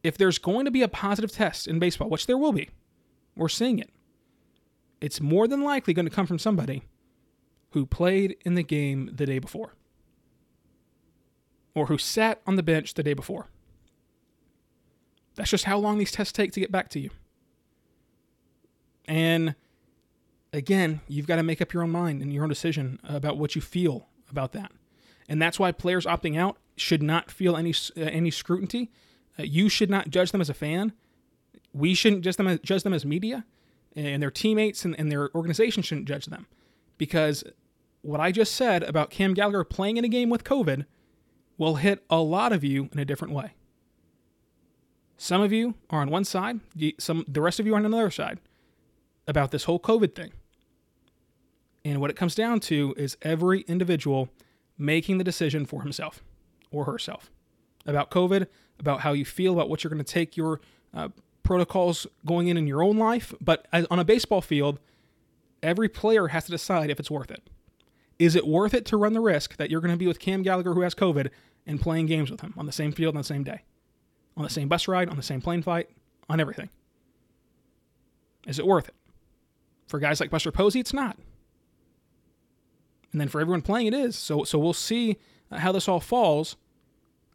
If 0.04 0.18
there's 0.18 0.38
going 0.38 0.66
to 0.66 0.72
be 0.72 0.84
a 0.84 0.88
positive 0.88 1.32
test 1.32 1.68
in 1.68 1.80
baseball, 1.80 2.10
which 2.10 2.28
there 2.28 2.38
will 2.38 2.54
be, 2.54 2.70
we're 3.36 3.50
seeing 3.50 3.80
it, 3.80 3.90
it's 5.02 5.20
more 5.20 5.48
than 5.48 5.64
likely 5.64 5.94
going 5.94 6.06
to 6.06 6.12
come 6.12 6.28
from 6.28 6.40
somebody 6.40 6.84
who 7.74 7.86
played 7.86 8.38
in 8.46 8.56
the 8.56 8.64
game 8.64 9.12
the 9.14 9.26
day 9.26 9.40
before 9.40 9.76
or 11.76 11.88
who 11.88 11.98
sat 11.98 12.42
on 12.48 12.56
the 12.56 12.64
bench 12.64 12.94
the 12.94 13.04
day 13.04 13.14
before. 13.14 13.50
That's 15.36 15.50
just 15.50 15.66
how 15.66 15.80
long 15.80 15.98
these 15.98 16.12
tests 16.12 16.32
take 16.32 16.52
to 16.54 16.60
get 16.60 16.72
back 16.72 16.90
to 16.90 17.00
you. 17.00 17.10
And 19.06 19.56
again, 20.54 21.02
you've 21.08 21.28
got 21.28 21.38
to 21.38 21.44
make 21.44 21.62
up 21.62 21.74
your 21.74 21.84
own 21.84 21.90
mind 21.90 22.22
and 22.22 22.32
your 22.32 22.44
own 22.44 22.50
decision 22.50 23.00
about 23.04 23.38
what 23.38 23.56
you 23.56 23.62
feel 23.62 24.08
about 24.30 24.52
that. 24.54 24.72
And 25.28 25.42
that's 25.42 25.60
why 25.60 25.72
players 25.72 26.06
opting 26.06 26.38
out 26.38 26.58
should 26.76 27.02
not 27.02 27.32
feel 27.32 27.58
any 27.58 27.74
uh, 27.98 28.02
any 28.02 28.30
scrutiny. 28.30 28.92
Uh, 29.40 29.44
you 29.44 29.70
should 29.70 29.90
not 29.90 30.10
judge 30.10 30.32
them 30.32 30.42
as 30.42 30.50
a 30.50 30.54
fan. 30.54 30.94
We 31.74 31.96
shouldn't 31.96 32.24
judge 32.24 32.36
them 32.36 32.48
as, 32.48 32.60
judge 32.60 32.84
them 32.84 32.94
as 32.94 33.04
media, 33.04 33.46
and 33.96 34.22
their 34.22 34.30
teammates 34.30 34.86
and, 34.86 35.00
and 35.00 35.12
their 35.12 35.34
organization 35.34 35.82
shouldn't 35.82 36.08
judge 36.08 36.28
them, 36.28 36.46
because 37.00 37.44
what 38.04 38.20
I 38.20 38.32
just 38.32 38.54
said 38.54 38.84
about 38.84 39.10
Cam 39.10 39.34
Gallagher 39.34 39.64
playing 39.64 39.98
in 39.98 40.06
a 40.06 40.10
game 40.10 40.30
with 40.30 40.44
COVID 40.44 40.86
will 41.58 41.76
hit 41.76 42.04
a 42.10 42.20
lot 42.20 42.54
of 42.54 42.64
you 42.64 42.90
in 42.92 43.00
a 43.00 43.06
different 43.06 43.34
way. 43.34 43.54
Some 45.18 45.42
of 45.42 45.54
you 45.54 45.76
are 45.90 46.02
on 46.02 46.10
one 46.10 46.26
side, 46.26 46.60
some 47.00 47.24
the 47.28 47.42
rest 47.42 47.60
of 47.60 47.66
you 47.66 47.74
are 47.74 47.78
on 47.78 47.86
another 47.86 48.12
side 48.12 48.40
about 49.26 49.52
this 49.52 49.64
whole 49.64 49.80
COVID 49.80 50.14
thing. 50.16 50.34
And 51.86 52.02
what 52.02 52.10
it 52.10 52.18
comes 52.18 52.36
down 52.36 52.60
to 52.62 52.94
is 52.98 53.18
every 53.22 53.62
individual 53.62 54.30
making 54.78 55.18
the 55.18 55.24
decision 55.24 55.66
for 55.66 55.82
himself 55.82 56.24
or 56.72 56.86
herself 56.86 57.32
about 57.86 58.12
COVID, 58.12 58.48
about 58.80 59.02
how 59.02 59.14
you 59.14 59.24
feel 59.24 59.54
about 59.54 59.70
what 59.70 59.84
you're 59.84 59.90
going 59.90 60.04
to 60.04 60.12
take 60.14 60.36
your 60.36 60.60
uh, 60.94 61.10
protocols 61.44 62.08
going 62.26 62.48
in 62.48 62.58
in 62.58 62.68
your 62.68 62.84
own 62.84 62.98
life. 62.98 63.34
But 63.40 63.68
as, 63.72 63.86
on 63.90 64.00
a 64.00 64.06
baseball 64.06 64.42
field, 64.42 64.80
every 65.62 65.88
player 65.88 66.30
has 66.30 66.46
to 66.46 66.52
decide 66.52 66.90
if 66.90 67.00
it's 67.00 67.12
worth 67.12 67.32
it. 67.32 67.50
Is 68.20 68.36
it 68.36 68.48
worth 68.48 68.74
it 68.74 68.86
to 68.86 68.98
run 68.98 69.14
the 69.14 69.22
risk 69.22 69.58
that 69.58 69.70
you're 69.70 69.82
going 69.82 69.92
to 69.94 69.98
be 69.98 70.08
with 70.08 70.20
Cam 70.20 70.44
Gallagher, 70.44 70.74
who 70.74 70.82
has 70.82 70.96
COVID, 70.96 71.30
and 71.66 71.82
playing 71.82 72.06
games 72.06 72.30
with 72.30 72.42
him 72.42 72.54
on 72.58 72.66
the 72.66 72.72
same 72.72 72.92
field 72.92 73.16
on 73.16 73.22
the 73.22 73.28
same 73.28 73.44
day, 73.44 73.62
on 74.36 74.44
the 74.44 74.50
same 74.50 74.68
bus 74.68 74.88
ride, 74.88 75.10
on 75.10 75.18
the 75.18 75.24
same 75.24 75.42
plane 75.42 75.62
flight, 75.62 75.90
on 76.30 76.40
everything? 76.40 76.70
Is 78.46 78.60
it 78.60 78.68
worth 78.68 78.90
it? 78.90 78.96
For 79.88 80.00
guys 80.00 80.20
like 80.20 80.30
Buster 80.30 80.52
Posey, 80.52 80.80
it's 80.80 80.94
not. 80.94 81.18
And 83.12 83.22
then 83.22 83.30
for 83.30 83.40
everyone 83.40 83.62
playing, 83.62 83.88
it 83.88 83.94
is. 83.94 84.16
So, 84.16 84.44
so 84.44 84.58
we'll 84.58 84.74
see 84.74 85.18
how 85.52 85.72
this 85.72 85.88
all 85.88 86.00
falls. 86.00 86.58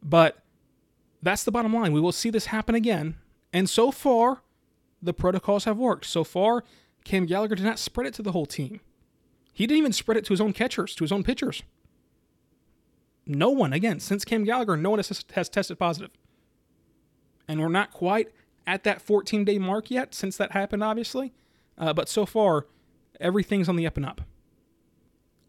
But 0.03 0.43
that's 1.21 1.43
the 1.43 1.51
bottom 1.51 1.73
line. 1.73 1.93
We 1.93 2.01
will 2.01 2.11
see 2.11 2.29
this 2.29 2.47
happen 2.47 2.75
again. 2.75 3.15
And 3.51 3.69
so 3.69 3.91
far, 3.91 4.41
the 5.01 5.13
protocols 5.13 5.63
have 5.63 5.77
worked. 5.77 6.05
So 6.05 6.23
far, 6.23 6.63
Cam 7.03 7.25
Gallagher 7.25 7.55
did 7.55 7.65
not 7.65 7.79
spread 7.79 8.07
it 8.07 8.13
to 8.15 8.21
the 8.21 8.33
whole 8.33 8.45
team. 8.45 8.81
He 9.53 9.67
didn't 9.67 9.79
even 9.79 9.93
spread 9.93 10.17
it 10.17 10.25
to 10.25 10.33
his 10.33 10.41
own 10.41 10.53
catchers, 10.53 10.95
to 10.95 11.03
his 11.03 11.11
own 11.11 11.23
pitchers. 11.23 11.63
No 13.25 13.49
one, 13.49 13.73
again, 13.73 13.99
since 13.99 14.25
Cam 14.25 14.43
Gallagher, 14.43 14.75
no 14.75 14.89
one 14.91 14.99
has, 14.99 15.23
has 15.33 15.49
tested 15.49 15.77
positive. 15.77 16.11
And 17.47 17.59
we're 17.59 17.69
not 17.69 17.91
quite 17.91 18.29
at 18.65 18.83
that 18.83 19.01
14 19.01 19.45
day 19.45 19.57
mark 19.57 19.91
yet 19.91 20.13
since 20.13 20.37
that 20.37 20.51
happened, 20.51 20.83
obviously. 20.83 21.33
Uh, 21.77 21.93
but 21.93 22.09
so 22.09 22.25
far, 22.25 22.67
everything's 23.19 23.69
on 23.69 23.75
the 23.75 23.87
up 23.87 23.97
and 23.97 24.05
up. 24.05 24.21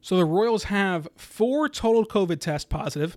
So 0.01 0.17
the 0.17 0.25
Royals 0.25 0.65
have 0.65 1.09
four 1.15 1.69
total 1.69 2.05
COVID 2.05 2.41
tests 2.41 2.65
positive. 2.65 3.17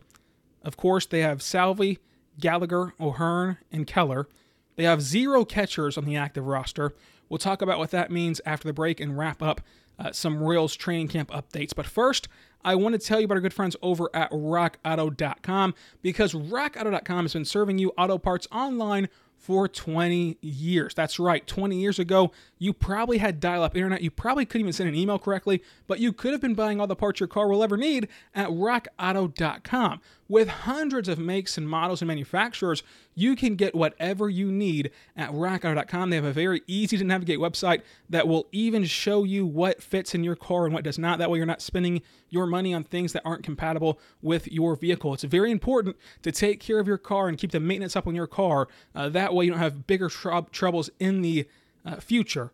Of 0.64 0.78
course, 0.78 1.06
they 1.06 1.22
have 1.22 1.42
Salvy, 1.42 2.00
Gallagher, 2.40 2.94
O'Hearn, 3.00 3.58
and 3.72 3.88
Keller. 3.88 4.28
They 4.76 4.84
have 4.84 5.02
zero 5.02 5.46
catchers 5.46 5.98
on 5.98 6.06
the 6.06 6.16
active 6.16 6.46
roster. 6.46 6.94
We'll 7.30 7.38
talk 7.38 7.62
about 7.62 7.80
what 7.80 7.92
that 7.92 8.12
means 8.12 8.42
after 8.46 8.68
the 8.68 8.74
break 8.74 9.00
and 9.00 9.18
wrap 9.18 9.42
up 9.42 9.62
uh, 10.00 10.12
some 10.12 10.42
Royals 10.42 10.76
training 10.76 11.08
camp 11.08 11.30
updates. 11.32 11.74
But 11.76 11.86
first, 11.86 12.28
I 12.66 12.76
want 12.76 12.94
to 12.94 13.00
tell 13.00 13.20
you 13.20 13.26
about 13.26 13.36
our 13.36 13.42
good 13.42 13.54
friends 13.54 13.76
over 13.82 14.10
at 14.14 14.32
rockauto.com 14.32 15.74
because 16.02 16.34
rockauto.com 16.34 17.26
has 17.26 17.34
been 17.34 17.46
serving 17.46 17.78
you 17.78 17.92
auto 17.98 18.18
parts 18.18 18.48
online 18.52 19.10
for 19.44 19.68
20 19.68 20.38
years. 20.40 20.94
That's 20.94 21.20
right, 21.20 21.46
20 21.46 21.76
years 21.76 22.00
ago, 22.00 22.32
you 22.60 22.72
probably 22.72 23.18
had 23.18 23.42
dial 23.42 23.62
up 23.62 23.76
internet. 23.76 24.02
You 24.02 24.10
probably 24.10 24.46
couldn't 24.46 24.62
even 24.62 24.72
send 24.72 24.88
an 24.88 24.96
email 24.96 25.20
correctly, 25.20 25.62
but 25.86 26.00
you 26.00 26.14
could 26.14 26.32
have 26.32 26.40
been 26.40 26.54
buying 26.54 26.80
all 26.80 26.88
the 26.88 26.96
parts 26.96 27.20
your 27.20 27.28
car 27.28 27.50
will 27.50 27.62
ever 27.62 27.76
need 27.76 28.08
at 28.34 28.48
rockauto.com. 28.48 30.00
With 30.30 30.48
hundreds 30.48 31.10
of 31.10 31.20
makes 31.20 31.58
and 31.58 31.68
models 31.70 32.02
and 32.02 32.08
manufacturers, 32.08 32.82
you 33.14 33.36
can 33.36 33.56
get 33.56 33.76
whatever 33.76 34.30
you 34.30 34.50
need 34.50 34.92
at 35.18 35.32
rockauto.com. 35.32 36.10
They 36.10 36.16
have 36.16 36.26
a 36.26 36.32
very 36.32 36.62
easy 36.66 36.98
to 36.98 37.04
navigate 37.04 37.40
website 37.40 37.82
that 38.10 38.28
will 38.28 38.48
even 38.54 38.86
show 38.86 39.26
you 39.26 39.46
what 39.46 39.84
fits 39.84 40.16
in 40.16 40.24
your 40.24 40.38
car 40.38 40.66
and 40.66 40.74
what 40.74 40.86
does 40.86 40.98
not. 40.98 41.20
That 41.20 41.30
way, 41.30 41.38
you're 41.38 41.46
not 41.46 41.62
spending 41.62 42.02
your 42.30 42.48
money 42.48 42.74
on 42.74 42.84
things 42.84 43.14
that 43.14 43.22
aren't 43.26 43.44
compatible 43.44 44.00
with 44.22 44.52
your 44.52 44.76
vehicle. 44.76 45.14
It's 45.14 45.24
very 45.24 45.52
important 45.52 45.98
to 46.24 46.32
take 46.32 46.60
care 46.60 46.80
of 46.80 46.88
your 46.88 46.98
car 46.98 47.28
and 47.28 47.38
keep 47.38 47.52
the 47.52 47.60
maintenance 47.60 47.96
up 47.96 48.08
on 48.08 48.16
your 48.16 48.26
car. 48.26 48.70
Uh, 48.96 49.10
that 49.10 49.33
way, 49.36 49.46
you 49.46 49.52
don't 49.52 49.60
have 49.60 49.88
bigger 49.88 50.10
tr- 50.10 50.40
troubles 50.52 50.90
in 51.00 51.22
the 51.22 51.48
uh, 51.86 51.98
future. 51.98 52.52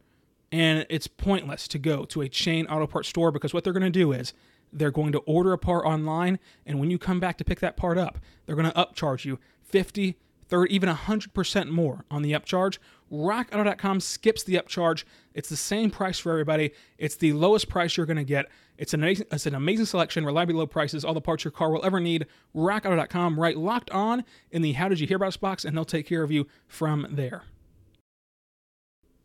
And 0.52 0.86
it's 0.90 1.08
pointless 1.08 1.68
to 1.68 1.80
go 1.80 2.06
to 2.06 2.22
a 2.22 2.30
chain 2.30 2.66
auto 2.68 2.88
parts 2.88 3.10
store 3.10 3.32
because 3.32 3.54
what 3.54 3.64
they're 3.64 3.74
going 3.74 3.84
to 3.84 3.90
do 3.90 4.12
is 4.12 4.34
they're 4.74 4.92
going 4.92 5.12
to 5.12 5.20
order 5.20 5.54
a 5.54 5.58
part 5.58 5.86
online, 5.86 6.40
and 6.66 6.80
when 6.80 6.92
you 6.92 6.98
come 6.98 7.20
back 7.20 7.38
to 7.38 7.44
pick 7.44 7.60
that 7.60 7.78
part 7.78 7.98
up, 7.98 8.20
they're 8.46 8.56
going 8.56 8.70
to 8.70 8.78
upcharge 8.78 9.26
you 9.26 9.40
50, 9.64 10.16
30, 10.48 10.74
even 10.74 10.90
100% 10.90 11.70
more 11.70 12.06
on 12.10 12.22
the 12.22 12.34
upcharge. 12.34 12.78
RockAuto.com 13.12 14.00
skips 14.00 14.44
the 14.44 14.56
upcharge. 14.56 15.04
It's 15.34 15.50
the 15.50 15.56
same 15.56 15.90
price 15.90 16.20
for 16.20 16.32
everybody. 16.32 16.72
It's 16.98 17.16
the 17.16 17.34
lowest 17.34 17.70
price 17.70 17.98
you're 17.98 18.06
going 18.06 18.18
to 18.18 18.24
get. 18.24 18.48
It's 18.78 18.94
an, 18.94 19.04
amazing, 19.04 19.28
it's 19.32 19.46
an 19.46 19.56
amazing 19.56 19.86
selection, 19.86 20.26
reliably 20.26 20.56
low 20.56 20.68
prices, 20.68 21.04
all 21.04 21.14
the 21.14 21.22
parts 21.22 21.44
your 21.44 21.52
car 21.52 21.70
will 21.70 21.84
ever 21.84 22.00
need. 22.00 22.28
RockAuto.com, 22.56 23.40
write 23.40 23.58
locked 23.58 23.90
on 23.92 24.24
in 24.52 24.62
the 24.62 24.74
How 24.74 24.88
Did 24.88 25.00
You 25.00 25.08
Hear 25.08 25.18
About 25.18 25.30
Us 25.30 25.38
box, 25.38 25.66
and 25.66 25.76
they'll 25.76 25.86
take 25.86 26.08
care 26.08 26.24
of 26.24 26.32
you 26.32 26.48
from 26.68 27.08
there. 27.10 27.44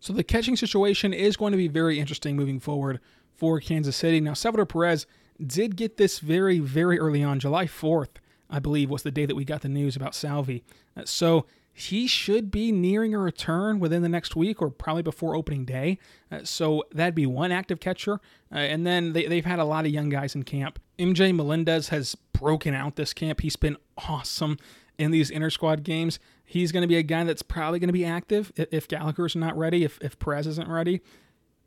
So 0.00 0.12
the 0.12 0.24
catching 0.24 0.56
situation 0.56 1.14
is 1.14 1.36
going 1.36 1.52
to 1.52 1.56
be 1.56 1.68
very 1.68 1.98
interesting 1.98 2.36
moving 2.36 2.60
forward 2.60 3.00
for 3.34 3.60
Kansas 3.60 3.96
City. 3.96 4.20
Now, 4.20 4.34
Salvador 4.34 4.66
Perez 4.66 5.06
did 5.44 5.76
get 5.76 5.96
this 5.96 6.18
very, 6.18 6.58
very 6.58 6.98
early 6.98 7.22
on. 7.22 7.40
July 7.40 7.66
4th, 7.66 8.16
I 8.50 8.58
believe, 8.58 8.90
was 8.90 9.02
the 9.02 9.10
day 9.10 9.26
that 9.26 9.34
we 9.34 9.44
got 9.44 9.62
the 9.62 9.68
news 9.68 9.96
about 9.96 10.14
Salvy. 10.14 10.62
Uh, 10.96 11.02
so 11.04 11.46
he 11.76 12.06
should 12.06 12.52
be 12.52 12.70
nearing 12.70 13.14
a 13.14 13.18
return 13.18 13.80
within 13.80 14.02
the 14.02 14.08
next 14.08 14.36
week 14.36 14.62
or 14.62 14.70
probably 14.70 15.02
before 15.02 15.34
opening 15.34 15.64
day. 15.64 15.98
Uh, 16.30 16.38
so 16.44 16.84
that'd 16.92 17.16
be 17.16 17.26
one 17.26 17.50
active 17.50 17.80
catcher. 17.80 18.20
Uh, 18.52 18.58
and 18.58 18.86
then 18.86 19.12
they, 19.12 19.26
they've 19.26 19.44
had 19.44 19.58
a 19.58 19.64
lot 19.64 19.84
of 19.84 19.90
young 19.90 20.08
guys 20.08 20.36
in 20.36 20.44
camp. 20.44 20.78
MJ 21.00 21.34
Melendez 21.34 21.88
has 21.88 22.14
broken 22.32 22.74
out 22.74 22.94
this 22.94 23.12
camp. 23.12 23.40
He's 23.40 23.56
been 23.56 23.76
awesome 23.98 24.56
in 24.98 25.10
these 25.10 25.30
inter 25.30 25.50
squad 25.50 25.82
games. 25.82 26.20
He's 26.44 26.70
going 26.70 26.82
to 26.82 26.88
be 26.88 26.96
a 26.96 27.02
guy 27.02 27.24
that's 27.24 27.42
probably 27.42 27.80
going 27.80 27.88
to 27.88 27.92
be 27.92 28.04
active 28.04 28.52
if 28.54 28.86
Gallagher's 28.86 29.34
not 29.34 29.58
ready, 29.58 29.82
if, 29.82 29.98
if 30.00 30.16
Perez 30.20 30.46
isn't 30.46 30.68
ready. 30.68 31.00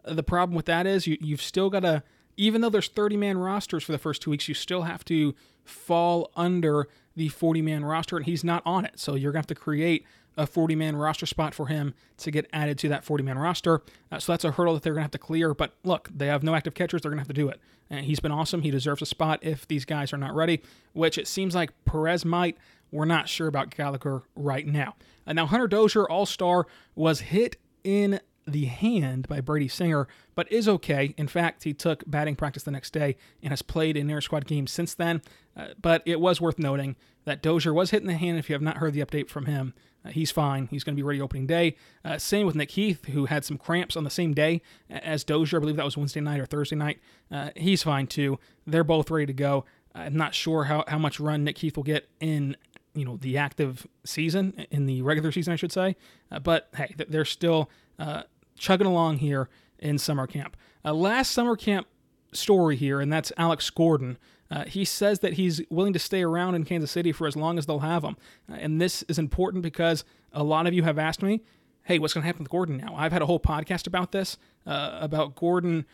The 0.05 0.23
problem 0.23 0.55
with 0.55 0.67
that 0.67 0.87
is 0.87 1.05
you, 1.05 1.17
you've 1.19 1.41
still 1.41 1.69
got 1.69 1.81
to, 1.81 2.01
even 2.37 2.61
though 2.61 2.69
there's 2.69 2.87
30 2.87 3.17
man 3.17 3.37
rosters 3.37 3.83
for 3.83 3.91
the 3.91 3.97
first 3.97 4.21
two 4.21 4.31
weeks, 4.31 4.47
you 4.47 4.53
still 4.53 4.83
have 4.83 5.03
to 5.05 5.35
fall 5.65 6.31
under 6.35 6.87
the 7.15 7.29
40 7.29 7.61
man 7.61 7.83
roster, 7.83 8.15
and 8.15 8.25
he's 8.25 8.43
not 8.43 8.61
on 8.65 8.85
it. 8.85 8.99
So 8.99 9.15
you're 9.15 9.31
going 9.31 9.43
to 9.43 9.49
have 9.49 9.57
to 9.57 9.61
create 9.61 10.05
a 10.37 10.45
40 10.45 10.75
man 10.75 10.95
roster 10.95 11.25
spot 11.25 11.55
for 11.55 11.65
him 11.65 11.95
to 12.17 12.29
get 12.29 12.47
added 12.53 12.77
to 12.79 12.89
that 12.89 13.03
40 13.03 13.23
man 13.23 13.39
roster. 13.39 13.81
Uh, 14.11 14.19
so 14.19 14.31
that's 14.31 14.45
a 14.45 14.51
hurdle 14.51 14.75
that 14.75 14.83
they're 14.83 14.93
going 14.93 15.01
to 15.01 15.05
have 15.05 15.11
to 15.11 15.17
clear. 15.17 15.53
But 15.53 15.73
look, 15.83 16.09
they 16.15 16.27
have 16.27 16.43
no 16.43 16.53
active 16.53 16.75
catchers. 16.75 17.01
They're 17.01 17.09
going 17.09 17.17
to 17.17 17.21
have 17.21 17.27
to 17.27 17.33
do 17.33 17.49
it. 17.49 17.59
And 17.89 18.05
he's 18.05 18.19
been 18.19 18.31
awesome. 18.31 18.61
He 18.61 18.69
deserves 18.69 19.01
a 19.01 19.05
spot 19.07 19.39
if 19.41 19.67
these 19.67 19.83
guys 19.83 20.13
are 20.13 20.17
not 20.17 20.35
ready, 20.35 20.61
which 20.93 21.17
it 21.17 21.27
seems 21.27 21.55
like 21.55 21.71
Perez 21.85 22.23
might. 22.23 22.57
We're 22.91 23.05
not 23.05 23.27
sure 23.27 23.47
about 23.47 23.71
Gallagher 23.71 24.23
right 24.35 24.65
now. 24.65 24.95
Uh, 25.25 25.33
now, 25.33 25.47
Hunter 25.47 25.67
Dozier, 25.67 26.07
All 26.07 26.25
Star, 26.25 26.67
was 26.95 27.21
hit 27.21 27.57
in 27.83 28.19
the 28.47 28.65
hand 28.65 29.27
by 29.27 29.41
Brady 29.41 29.67
Singer, 29.67 30.07
but 30.35 30.51
is 30.51 30.67
okay. 30.67 31.13
In 31.17 31.27
fact, 31.27 31.63
he 31.63 31.73
took 31.73 32.03
batting 32.07 32.35
practice 32.35 32.63
the 32.63 32.71
next 32.71 32.93
day 32.93 33.17
and 33.43 33.51
has 33.51 33.61
played 33.61 33.97
in 33.97 34.09
air 34.09 34.21
squad 34.21 34.47
games 34.47 34.71
since 34.71 34.93
then. 34.93 35.21
Uh, 35.55 35.67
but 35.81 36.01
it 36.05 36.19
was 36.19 36.39
worth 36.39 36.57
noting 36.57 36.95
that 37.25 37.41
Dozier 37.41 37.73
was 37.73 37.91
hit 37.91 38.01
in 38.01 38.07
the 38.07 38.17
hand. 38.17 38.39
If 38.39 38.49
you 38.49 38.53
have 38.53 38.61
not 38.61 38.77
heard 38.77 38.93
the 38.93 39.01
update 39.01 39.29
from 39.29 39.45
him, 39.45 39.73
uh, 40.05 40.09
he's 40.09 40.31
fine. 40.31 40.67
He's 40.71 40.83
going 40.83 40.95
to 40.95 40.99
be 40.99 41.03
ready 41.03 41.19
opening 41.19 41.47
day. 41.47 41.75
Uh, 42.05 42.17
same 42.17 42.45
with 42.45 42.55
Nick 42.55 42.71
Heath, 42.71 43.05
who 43.07 43.25
had 43.25 43.43
some 43.43 43.57
cramps 43.57 43.97
on 43.97 44.03
the 44.03 44.09
same 44.09 44.33
day 44.33 44.61
as 44.89 45.23
Dozier. 45.23 45.57
I 45.57 45.61
believe 45.61 45.75
that 45.75 45.85
was 45.85 45.97
Wednesday 45.97 46.21
night 46.21 46.39
or 46.39 46.45
Thursday 46.45 46.75
night. 46.75 46.99
Uh, 47.29 47.49
he's 47.55 47.83
fine 47.83 48.07
too. 48.07 48.39
They're 48.65 48.83
both 48.83 49.11
ready 49.11 49.25
to 49.25 49.33
go. 49.33 49.65
I'm 49.93 50.15
not 50.15 50.35
sure 50.35 50.65
how, 50.65 50.83
how 50.87 50.99
much 50.99 51.19
run 51.19 51.43
Nick 51.43 51.57
Heath 51.57 51.75
will 51.75 51.83
get 51.83 52.07
in 52.19 52.55
you 52.97 53.05
know 53.05 53.17
the 53.17 53.37
active 53.37 53.85
season 54.05 54.65
in 54.71 54.87
the 54.87 55.01
regular 55.03 55.31
season, 55.31 55.53
I 55.53 55.55
should 55.55 55.71
say. 55.71 55.95
Uh, 56.31 56.39
but 56.39 56.69
hey, 56.75 56.93
they're 57.07 57.25
still 57.25 57.69
uh, 57.99 58.23
chugging 58.57 58.87
along 58.87 59.17
here 59.17 59.49
in 59.79 59.97
summer 59.97 60.27
camp. 60.27 60.57
Uh, 60.83 60.93
last 60.93 61.31
summer 61.31 61.55
camp 61.55 61.87
story 62.33 62.75
here, 62.75 62.99
and 62.99 63.11
that's 63.11 63.31
Alex 63.37 63.69
Gordon. 63.69 64.17
Uh, 64.49 64.65
he 64.65 64.85
says 64.85 65.19
that 65.19 65.33
he's 65.33 65.61
willing 65.69 65.93
to 65.93 65.99
stay 65.99 66.23
around 66.23 66.55
in 66.55 66.63
Kansas 66.63 66.91
City 66.91 67.11
for 67.11 67.27
as 67.27 67.35
long 67.35 67.57
as 67.57 67.65
they'll 67.65 67.79
have 67.79 68.03
him. 68.03 68.15
Uh, 68.49 68.55
and 68.55 68.79
this 68.79 69.03
is 69.03 69.19
important 69.19 69.61
because 69.61 70.05
a 70.31 70.43
lot 70.43 70.67
of 70.67 70.73
you 70.73 70.83
have 70.83 70.97
asked 70.97 71.21
me, 71.21 71.41
hey, 71.83 71.99
what's 71.99 72.13
going 72.13 72.21
to 72.21 72.25
happen 72.25 72.43
with 72.43 72.51
Gordon 72.51 72.77
now? 72.77 72.93
I've 72.95 73.11
had 73.11 73.21
a 73.21 73.25
whole 73.25 73.39
podcast 73.39 73.87
about 73.87 74.11
this, 74.11 74.37
uh, 74.65 74.97
about 75.01 75.35
Gordon. 75.35 75.85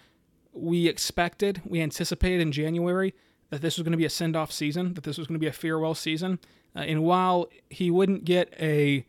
We 0.53 0.87
expected, 0.87 1.61
we 1.65 1.81
anticipated 1.81 2.41
in 2.41 2.51
January 2.51 3.13
that 3.49 3.61
this 3.61 3.77
was 3.77 3.83
going 3.83 3.91
to 3.91 3.97
be 3.97 4.05
a 4.05 4.09
send 4.09 4.35
off 4.35 4.51
season, 4.51 4.93
that 4.95 5.03
this 5.03 5.17
was 5.17 5.27
going 5.27 5.35
to 5.35 5.39
be 5.39 5.47
a 5.47 5.53
farewell 5.53 5.95
season. 5.95 6.39
Uh, 6.75 6.79
and 6.79 7.03
while 7.03 7.47
he 7.69 7.91
wouldn't 7.91 8.25
get 8.25 8.53
a 8.59 9.05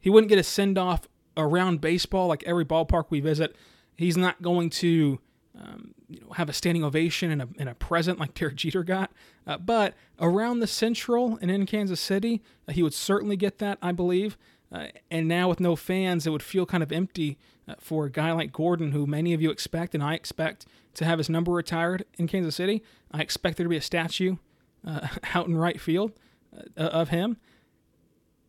he 0.00 0.10
wouldn't 0.10 0.28
get 0.28 0.38
a 0.38 0.44
send 0.44 0.78
off 0.78 1.08
around 1.38 1.80
baseball, 1.80 2.26
like 2.26 2.42
every 2.44 2.64
ballpark 2.64 3.06
we 3.08 3.20
visit, 3.20 3.56
he's 3.96 4.16
not 4.16 4.42
going 4.42 4.68
to 4.68 5.18
um, 5.58 5.94
you 6.08 6.20
know, 6.20 6.32
have 6.34 6.48
a 6.48 6.52
standing 6.52 6.84
ovation 6.84 7.30
and 7.30 7.42
a, 7.42 7.48
and 7.58 7.68
a 7.68 7.74
present 7.74 8.18
like 8.18 8.34
Derek 8.34 8.56
Jeter 8.56 8.84
got. 8.84 9.10
Uh, 9.46 9.58
but 9.58 9.94
around 10.20 10.60
the 10.60 10.66
Central 10.66 11.38
and 11.40 11.50
in 11.50 11.66
Kansas 11.66 12.00
City, 12.00 12.42
uh, 12.68 12.72
he 12.72 12.82
would 12.82 12.94
certainly 12.94 13.36
get 13.36 13.58
that, 13.58 13.78
I 13.80 13.92
believe. 13.92 14.36
Uh, 14.70 14.88
and 15.10 15.26
now 15.26 15.48
with 15.48 15.60
no 15.60 15.74
fans, 15.76 16.26
it 16.26 16.30
would 16.30 16.42
feel 16.42 16.66
kind 16.66 16.82
of 16.82 16.92
empty 16.92 17.38
uh, 17.66 17.74
for 17.80 18.06
a 18.06 18.10
guy 18.10 18.32
like 18.32 18.52
Gordon, 18.52 18.92
who 18.92 19.06
many 19.06 19.32
of 19.32 19.40
you 19.40 19.50
expect, 19.50 19.94
and 19.94 20.02
I 20.02 20.14
expect 20.14 20.66
to 20.94 21.04
have 21.04 21.18
his 21.18 21.30
number 21.30 21.52
retired 21.52 22.04
in 22.18 22.26
Kansas 22.26 22.56
City. 22.56 22.82
I 23.10 23.20
expect 23.20 23.56
there 23.56 23.64
to 23.64 23.70
be 23.70 23.76
a 23.76 23.82
statue 23.82 24.36
uh, 24.86 25.08
out 25.34 25.46
in 25.46 25.56
right 25.56 25.80
field 25.80 26.12
uh, 26.76 26.82
of 26.82 27.08
him. 27.08 27.38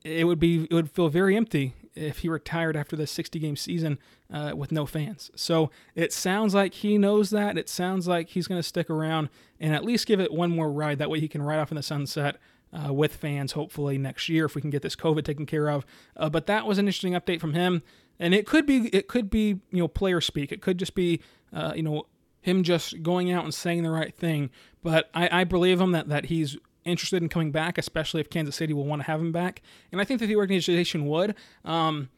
It 0.04 0.26
would 0.26 0.40
be 0.40 0.66
it 0.70 0.74
would 0.74 0.90
feel 0.90 1.10
very 1.10 1.36
empty 1.36 1.76
if 2.00 2.20
he 2.20 2.30
retired 2.30 2.76
after 2.76 2.96
the 2.96 3.06
60 3.06 3.40
game 3.40 3.56
season 3.56 4.00
uh, 4.32 4.54
with 4.56 4.72
no 4.72 4.86
fans. 4.86 5.30
So 5.36 5.70
it 5.96 6.14
sounds 6.14 6.54
like 6.54 6.74
he 6.76 6.98
knows 6.98 7.30
that. 7.32 7.58
It 7.58 7.70
sounds 7.70 8.08
like 8.08 8.30
he's 8.30 8.48
going 8.48 8.60
to 8.60 8.68
stick 8.68 8.90
around 8.90 9.30
and 9.60 9.74
at 9.74 9.84
least 9.84 10.08
give 10.08 10.20
it 10.20 10.32
one 10.32 10.52
more 10.52 10.72
ride. 10.72 11.00
That 11.00 11.10
way 11.10 11.20
he 11.20 11.28
can 11.28 11.42
ride 11.42 11.60
off 11.60 11.72
in 11.72 11.76
the 11.76 11.84
sunset. 11.84 12.38
Uh, 12.72 12.94
with 12.94 13.16
fans, 13.16 13.54
hopefully 13.54 13.98
next 13.98 14.30
year, 14.30 14.46
if 14.46 14.54
we 14.54 14.62
can 14.62 14.70
get 14.70 14.84
this 14.84 14.96
COVID 14.96 15.24
taken 15.24 15.48
care 15.48 15.70
of. 15.70 15.88
Uh, 16.16 16.30
but 16.30 16.46
that 16.46 16.68
was 16.68 16.78
an 16.78 16.86
interesting 16.86 17.14
update 17.14 17.42
from 17.42 17.56
him, 17.56 17.82
and 18.20 18.36
it 18.36 18.46
could 18.46 18.68
be 18.68 18.90
it 18.90 19.08
could 19.08 19.32
be 19.32 19.60
you 19.72 19.80
know 19.80 19.88
player 19.88 20.22
speak. 20.22 20.52
It 20.52 20.62
could 20.62 20.78
just 20.78 20.94
be 20.94 21.20
uh, 21.52 21.74
you 21.76 21.82
know 21.82 22.06
him 22.42 22.62
just 22.62 23.02
going 23.02 23.32
out 23.32 23.44
and 23.44 23.54
saying 23.56 23.82
the 23.82 23.90
right 23.90 24.14
thing. 24.14 24.52
But 24.84 25.10
I, 25.16 25.42
I 25.42 25.44
believe 25.46 25.82
him 25.82 25.94
that 25.94 26.10
that 26.10 26.26
he's 26.26 26.58
interested 26.86 27.22
in 27.22 27.30
coming 27.30 27.52
back, 27.52 27.78
especially 27.78 28.22
if 28.22 28.30
Kansas 28.30 28.56
City 28.56 28.74
will 28.74 28.86
want 28.86 29.02
to 29.02 29.08
have 29.08 29.20
him 29.20 29.32
back. 29.32 29.62
And 29.92 30.00
I 30.00 30.04
think 30.04 30.20
that 30.20 30.28
the 30.28 30.36
organization 30.36 31.06
would. 31.06 31.36
Um, 31.66 32.10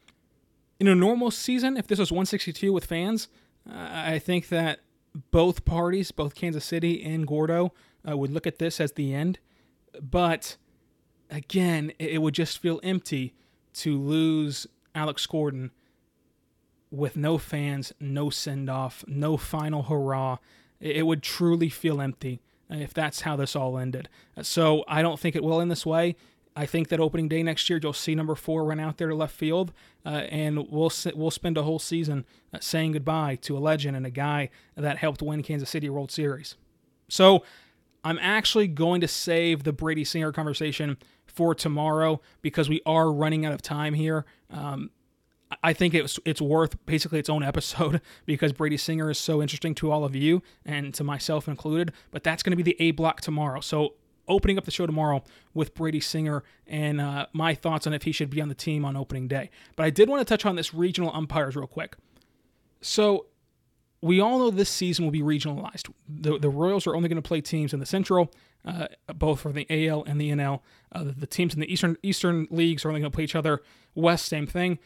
in 0.80 0.88
a 0.88 0.94
normal 0.94 1.30
season, 1.30 1.76
if 1.76 1.86
this 1.86 1.98
was 1.98 2.10
162 2.10 2.72
with 2.72 2.86
fans, 2.86 3.28
uh, 3.68 3.74
I 3.76 4.18
think 4.18 4.48
that 4.48 4.80
both 5.30 5.64
parties, 5.64 6.10
both 6.10 6.34
Kansas 6.34 6.64
City 6.64 7.02
and 7.04 7.26
Gordo, 7.26 7.72
uh, 8.08 8.16
would 8.16 8.30
look 8.30 8.46
at 8.46 8.58
this 8.58 8.80
as 8.80 8.92
the 8.92 9.14
end. 9.14 9.38
But 10.00 10.56
again, 11.30 11.92
it, 11.98 12.20
would 12.22 12.34
just 12.34 12.58
feel 12.58 12.80
empty 12.82 13.34
to 13.74 13.98
lose 13.98 14.66
Alex 14.94 15.26
Gordon 15.26 15.70
with 16.90 17.16
no 17.16 17.38
fans, 17.38 17.92
no 18.00 18.30
send 18.30 18.68
off, 18.68 19.04
no 19.06 19.36
final 19.36 19.84
hurrah. 19.84 20.38
It 20.80 21.06
would 21.06 21.22
truly 21.22 21.68
feel 21.68 22.00
empty 22.00 22.40
if 22.70 22.94
that's 22.94 23.22
how 23.22 23.36
this 23.36 23.54
all 23.56 23.78
ended. 23.78 24.08
So 24.42 24.84
I 24.88 25.02
don't 25.02 25.18
think 25.18 25.36
it 25.36 25.44
will 25.44 25.60
end 25.60 25.70
this 25.70 25.86
way. 25.86 26.16
I 26.54 26.66
think 26.66 26.88
that 26.88 27.00
opening 27.00 27.28
day 27.28 27.42
next 27.42 27.68
year, 27.70 27.80
you'll 27.82 27.92
see 27.94 28.14
number 28.14 28.34
four 28.34 28.64
run 28.64 28.78
out 28.78 28.98
there 28.98 29.08
to 29.08 29.14
left 29.14 29.34
field, 29.34 29.72
uh, 30.04 30.24
and 30.30 30.68
we'll 30.70 30.92
we'll 31.14 31.30
spend 31.30 31.56
a 31.56 31.62
whole 31.62 31.78
season 31.78 32.26
uh, 32.52 32.58
saying 32.60 32.92
goodbye 32.92 33.36
to 33.36 33.56
a 33.56 33.60
legend 33.60 33.96
and 33.96 34.04
a 34.04 34.10
guy 34.10 34.50
that 34.76 34.98
helped 34.98 35.22
win 35.22 35.42
Kansas 35.42 35.70
City 35.70 35.88
World 35.88 36.10
Series. 36.10 36.56
So 37.08 37.42
I'm 38.04 38.18
actually 38.20 38.68
going 38.68 39.00
to 39.00 39.08
save 39.08 39.64
the 39.64 39.72
Brady 39.72 40.04
Singer 40.04 40.32
conversation 40.32 40.98
for 41.24 41.54
tomorrow 41.54 42.20
because 42.42 42.68
we 42.68 42.82
are 42.84 43.10
running 43.10 43.46
out 43.46 43.52
of 43.52 43.62
time 43.62 43.94
here. 43.94 44.26
Um, 44.50 44.90
I 45.62 45.72
think 45.72 45.94
it's 45.94 46.18
it's 46.24 46.40
worth 46.40 46.84
basically 46.86 47.18
its 47.18 47.28
own 47.28 47.42
episode 47.42 48.00
because 48.26 48.52
Brady 48.52 48.76
Singer 48.76 49.10
is 49.10 49.18
so 49.18 49.42
interesting 49.42 49.74
to 49.76 49.90
all 49.90 50.04
of 50.04 50.14
you 50.14 50.42
and 50.64 50.92
to 50.94 51.04
myself 51.04 51.48
included. 51.48 51.92
But 52.10 52.22
that's 52.22 52.42
going 52.42 52.56
to 52.56 52.62
be 52.62 52.62
the 52.62 52.76
A 52.80 52.92
block 52.92 53.20
tomorrow. 53.20 53.60
So 53.60 53.94
opening 54.28 54.56
up 54.58 54.64
the 54.64 54.70
show 54.70 54.86
tomorrow 54.86 55.22
with 55.52 55.74
Brady 55.74 56.00
Singer 56.00 56.44
and 56.66 57.00
uh, 57.00 57.26
my 57.32 57.54
thoughts 57.54 57.86
on 57.86 57.92
if 57.92 58.04
he 58.04 58.12
should 58.12 58.30
be 58.30 58.40
on 58.40 58.48
the 58.48 58.54
team 58.54 58.84
on 58.84 58.96
opening 58.96 59.28
day. 59.28 59.50
But 59.76 59.84
I 59.84 59.90
did 59.90 60.08
want 60.08 60.20
to 60.20 60.24
touch 60.24 60.46
on 60.46 60.56
this 60.56 60.72
regional 60.72 61.10
umpires 61.14 61.56
real 61.56 61.66
quick. 61.66 61.96
So 62.80 63.26
we 64.00 64.20
all 64.20 64.38
know 64.38 64.50
this 64.50 64.68
season 64.68 65.04
will 65.04 65.12
be 65.12 65.22
regionalized. 65.22 65.90
The, 66.08 66.38
the 66.38 66.50
Royals 66.50 66.86
are 66.86 66.94
only 66.94 67.08
going 67.08 67.22
to 67.22 67.26
play 67.26 67.40
teams 67.40 67.72
in 67.72 67.80
the 67.80 67.86
Central, 67.86 68.32
uh, 68.64 68.88
both 69.14 69.40
for 69.40 69.52
the 69.52 69.66
AL 69.70 70.04
and 70.04 70.20
the 70.20 70.30
NL. 70.30 70.60
Uh, 70.90 71.04
the, 71.16 71.26
teams 71.26 71.54
in 71.54 71.60
the 71.60 71.72
Eastern 71.72 71.96
Eastern 72.02 72.48
leagues 72.50 72.84
are 72.84 72.88
only 72.88 73.00
going 73.00 73.10
to 73.10 73.14
play 73.14 73.24
each 73.24 73.36
other. 73.36 73.62
West, 73.94 74.26
same 74.26 74.46
thing. 74.46 74.78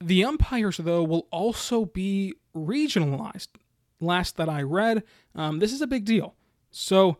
The 0.00 0.24
umpires, 0.24 0.76
though, 0.76 1.02
will 1.02 1.26
also 1.30 1.84
be 1.84 2.34
regionalized. 2.54 3.48
Last 4.00 4.36
that 4.36 4.48
I 4.48 4.62
read, 4.62 5.02
um, 5.34 5.58
this 5.58 5.72
is 5.72 5.80
a 5.80 5.86
big 5.86 6.04
deal. 6.04 6.36
So 6.70 7.18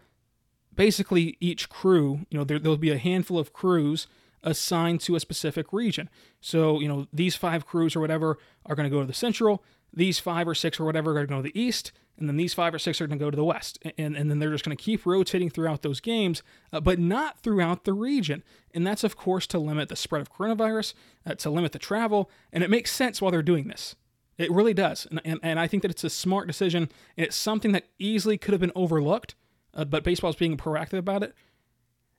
basically, 0.74 1.36
each 1.40 1.68
crew, 1.68 2.26
you 2.30 2.38
know, 2.38 2.44
there, 2.44 2.58
there'll 2.58 2.76
be 2.76 2.90
a 2.90 2.98
handful 2.98 3.38
of 3.38 3.52
crews 3.52 4.06
assigned 4.44 5.00
to 5.00 5.16
a 5.16 5.20
specific 5.20 5.72
region. 5.72 6.08
So, 6.40 6.78
you 6.80 6.86
know, 6.86 7.08
these 7.12 7.34
five 7.34 7.66
crews 7.66 7.96
or 7.96 8.00
whatever 8.00 8.38
are 8.64 8.76
going 8.76 8.88
to 8.88 8.94
go 8.94 9.00
to 9.00 9.06
the 9.06 9.12
central, 9.12 9.64
these 9.92 10.18
five 10.18 10.46
or 10.46 10.54
six 10.54 10.78
or 10.78 10.84
whatever 10.84 11.10
are 11.10 11.14
going 11.14 11.26
to 11.26 11.34
go 11.34 11.36
to 11.42 11.52
the 11.52 11.60
east, 11.60 11.92
and 12.18 12.28
then 12.28 12.36
these 12.36 12.52
five 12.52 12.74
or 12.74 12.78
six 12.78 13.00
are 13.00 13.06
going 13.06 13.18
to 13.18 13.24
go 13.24 13.30
to 13.30 13.36
the 13.36 13.44
west. 13.44 13.78
And, 13.96 14.16
and 14.16 14.30
then 14.30 14.38
they're 14.38 14.50
just 14.50 14.64
going 14.64 14.76
to 14.76 14.82
keep 14.82 15.06
rotating 15.06 15.50
throughout 15.50 15.82
those 15.82 16.00
games, 16.00 16.42
uh, 16.72 16.80
but 16.80 16.98
not 16.98 17.38
throughout 17.38 17.84
the 17.84 17.92
region. 17.92 18.42
And 18.74 18.86
that's, 18.86 19.04
of 19.04 19.16
course, 19.16 19.46
to 19.48 19.58
limit 19.58 19.88
the 19.88 19.96
spread 19.96 20.20
of 20.20 20.32
coronavirus, 20.32 20.94
uh, 21.24 21.34
to 21.36 21.50
limit 21.50 21.72
the 21.72 21.78
travel. 21.78 22.28
And 22.52 22.64
it 22.64 22.70
makes 22.70 22.90
sense 22.90 23.22
while 23.22 23.30
they're 23.30 23.42
doing 23.42 23.68
this. 23.68 23.94
It 24.36 24.50
really 24.50 24.74
does. 24.74 25.06
And, 25.10 25.20
and, 25.24 25.40
and 25.42 25.60
I 25.60 25.68
think 25.68 25.82
that 25.82 25.90
it's 25.92 26.04
a 26.04 26.10
smart 26.10 26.48
decision. 26.48 26.88
And 27.16 27.26
it's 27.26 27.36
something 27.36 27.70
that 27.72 27.86
easily 27.98 28.36
could 28.36 28.52
have 28.52 28.60
been 28.60 28.72
overlooked, 28.74 29.36
uh, 29.74 29.84
but 29.84 30.02
baseball 30.02 30.30
is 30.30 30.36
being 30.36 30.56
proactive 30.56 30.98
about 30.98 31.22
it. 31.22 31.34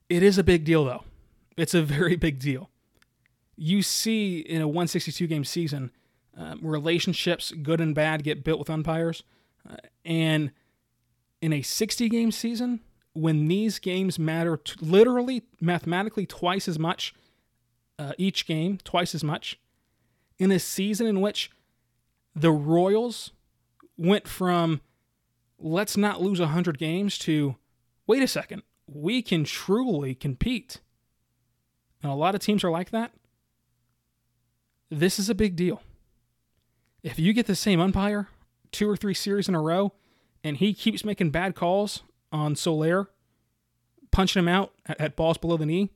It 0.07 0.23
is 0.23 0.37
a 0.37 0.43
big 0.43 0.63
deal, 0.63 0.85
though. 0.85 1.03
It's 1.57 1.73
a 1.73 1.81
very 1.83 2.15
big 2.15 2.39
deal. 2.39 2.69
You 3.57 3.81
see 3.81 4.39
in 4.39 4.61
a 4.61 4.67
162 4.67 5.27
game 5.27 5.43
season, 5.43 5.91
Um, 6.37 6.59
relationships, 6.61 7.51
good 7.51 7.81
and 7.81 7.93
bad, 7.93 8.23
get 8.23 8.43
built 8.43 8.59
with 8.59 8.69
umpires. 8.69 9.23
Uh, 9.69 9.75
and 10.05 10.51
in 11.41 11.51
a 11.51 11.61
60 11.61 12.07
game 12.09 12.31
season, 12.31 12.79
when 13.13 13.47
these 13.47 13.79
games 13.79 14.17
matter 14.17 14.57
t- 14.57 14.75
literally, 14.79 15.43
mathematically 15.59 16.25
twice 16.25 16.67
as 16.67 16.79
much 16.79 17.13
uh, 17.97 18.13
each 18.17 18.45
game, 18.45 18.77
twice 18.83 19.13
as 19.13 19.23
much, 19.23 19.59
in 20.37 20.51
a 20.51 20.59
season 20.59 21.05
in 21.05 21.19
which 21.19 21.51
the 22.33 22.51
Royals 22.51 23.31
went 23.97 24.27
from 24.27 24.79
let's 25.59 25.97
not 25.97 26.21
lose 26.21 26.39
100 26.39 26.77
games 26.77 27.17
to 27.17 27.55
wait 28.07 28.23
a 28.23 28.27
second, 28.27 28.63
we 28.87 29.21
can 29.21 29.43
truly 29.43 30.15
compete. 30.15 30.79
And 32.01 32.11
a 32.11 32.15
lot 32.15 32.33
of 32.33 32.41
teams 32.41 32.63
are 32.63 32.71
like 32.71 32.91
that. 32.91 33.11
This 34.89 35.19
is 35.19 35.29
a 35.29 35.35
big 35.35 35.55
deal. 35.55 35.81
If 37.03 37.17
you 37.19 37.33
get 37.33 37.47
the 37.47 37.55
same 37.55 37.79
umpire 37.79 38.27
two 38.71 38.89
or 38.89 38.97
three 38.97 39.13
series 39.13 39.47
in 39.47 39.55
a 39.55 39.61
row 39.61 39.93
and 40.43 40.57
he 40.57 40.73
keeps 40.73 41.05
making 41.05 41.31
bad 41.31 41.55
calls 41.55 42.03
on 42.31 42.55
Soler, 42.55 43.09
punching 44.11 44.39
him 44.39 44.47
out 44.47 44.73
at, 44.85 44.99
at 44.99 45.15
balls 45.15 45.37
below 45.37 45.57
the 45.57 45.65
knee, 45.65 45.89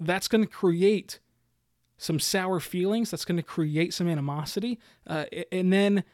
that's 0.00 0.28
going 0.28 0.44
to 0.44 0.50
create 0.50 1.20
some 1.96 2.18
sour 2.18 2.60
feelings. 2.60 3.10
That's 3.10 3.24
going 3.24 3.36
to 3.36 3.42
create 3.42 3.94
some 3.94 4.08
animosity. 4.08 4.78
Uh, 5.06 5.24
and 5.50 5.72
then 5.72 6.04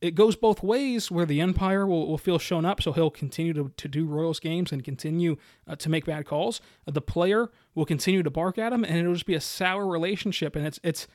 it 0.00 0.14
goes 0.14 0.34
both 0.34 0.62
ways 0.62 1.10
where 1.10 1.26
the 1.26 1.42
umpire 1.42 1.86
will, 1.86 2.06
will 2.06 2.18
feel 2.18 2.38
shown 2.38 2.64
up, 2.64 2.82
so 2.82 2.92
he'll 2.92 3.10
continue 3.10 3.52
to, 3.52 3.70
to 3.76 3.86
do 3.86 4.06
Royals 4.06 4.40
games 4.40 4.72
and 4.72 4.82
continue 4.82 5.36
uh, 5.66 5.76
to 5.76 5.90
make 5.90 6.06
bad 6.06 6.24
calls. 6.24 6.60
Uh, 6.88 6.92
the 6.92 7.02
player 7.02 7.50
will 7.74 7.84
continue 7.84 8.22
to 8.22 8.30
bark 8.30 8.56
at 8.56 8.72
him, 8.72 8.82
and 8.82 8.96
it'll 8.96 9.12
just 9.12 9.26
be 9.26 9.34
a 9.34 9.40
sour 9.40 9.86
relationship. 9.86 10.56
And 10.56 10.66
it's, 10.66 10.80
it's 10.82 11.06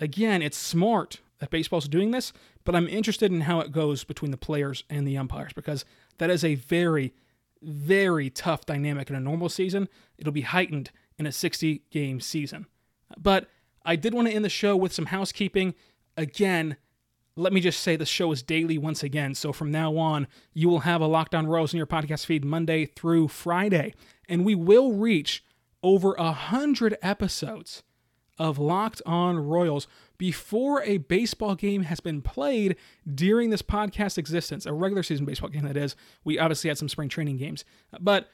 again, 0.00 0.42
it's 0.42 0.56
smart 0.56 1.20
that 1.38 1.50
baseball's 1.50 1.88
doing 1.88 2.10
this, 2.10 2.32
but 2.64 2.74
I'm 2.74 2.88
interested 2.88 3.30
in 3.32 3.42
how 3.42 3.60
it 3.60 3.72
goes 3.72 4.04
between 4.04 4.30
the 4.30 4.36
players 4.36 4.84
and 4.88 5.06
the 5.06 5.18
umpires 5.18 5.52
because 5.52 5.84
that 6.18 6.30
is 6.30 6.44
a 6.44 6.54
very, 6.54 7.12
very 7.62 8.30
tough 8.30 8.64
dynamic 8.64 9.10
in 9.10 9.16
a 9.16 9.20
normal 9.20 9.48
season. 9.48 9.88
It'll 10.16 10.32
be 10.32 10.42
heightened 10.42 10.90
in 11.18 11.26
a 11.26 11.32
60 11.32 11.82
game 11.90 12.20
season. 12.20 12.66
But 13.18 13.48
I 13.84 13.96
did 13.96 14.14
want 14.14 14.28
to 14.28 14.34
end 14.34 14.44
the 14.44 14.50
show 14.50 14.76
with 14.76 14.92
some 14.92 15.06
housekeeping. 15.06 15.74
Again, 16.16 16.76
let 17.36 17.52
me 17.52 17.60
just 17.60 17.80
say 17.80 17.96
the 17.96 18.06
show 18.06 18.32
is 18.32 18.42
daily 18.42 18.78
once 18.78 19.02
again. 19.02 19.34
So 19.34 19.52
from 19.52 19.70
now 19.70 19.96
on, 19.96 20.26
you 20.52 20.68
will 20.68 20.80
have 20.80 21.00
a 21.00 21.06
Locked 21.06 21.34
On 21.34 21.46
Royals 21.46 21.72
in 21.72 21.78
your 21.78 21.86
podcast 21.86 22.24
feed 22.24 22.44
Monday 22.44 22.86
through 22.86 23.28
Friday. 23.28 23.94
And 24.28 24.44
we 24.44 24.54
will 24.54 24.92
reach 24.92 25.44
over 25.82 26.14
a 26.14 26.32
hundred 26.32 26.96
episodes 27.02 27.82
of 28.38 28.58
Locked 28.58 29.02
On 29.06 29.38
Royals 29.38 29.86
before 30.18 30.82
a 30.82 30.98
baseball 30.98 31.54
game 31.54 31.82
has 31.84 32.00
been 32.00 32.22
played 32.22 32.76
during 33.12 33.50
this 33.50 33.62
podcast 33.62 34.18
existence, 34.18 34.66
a 34.66 34.72
regular 34.72 35.02
season 35.02 35.24
baseball 35.24 35.50
game 35.50 35.64
that 35.64 35.76
is. 35.76 35.96
We 36.24 36.38
obviously 36.38 36.68
had 36.68 36.78
some 36.78 36.88
spring 36.88 37.08
training 37.08 37.36
games. 37.38 37.64
But 38.00 38.28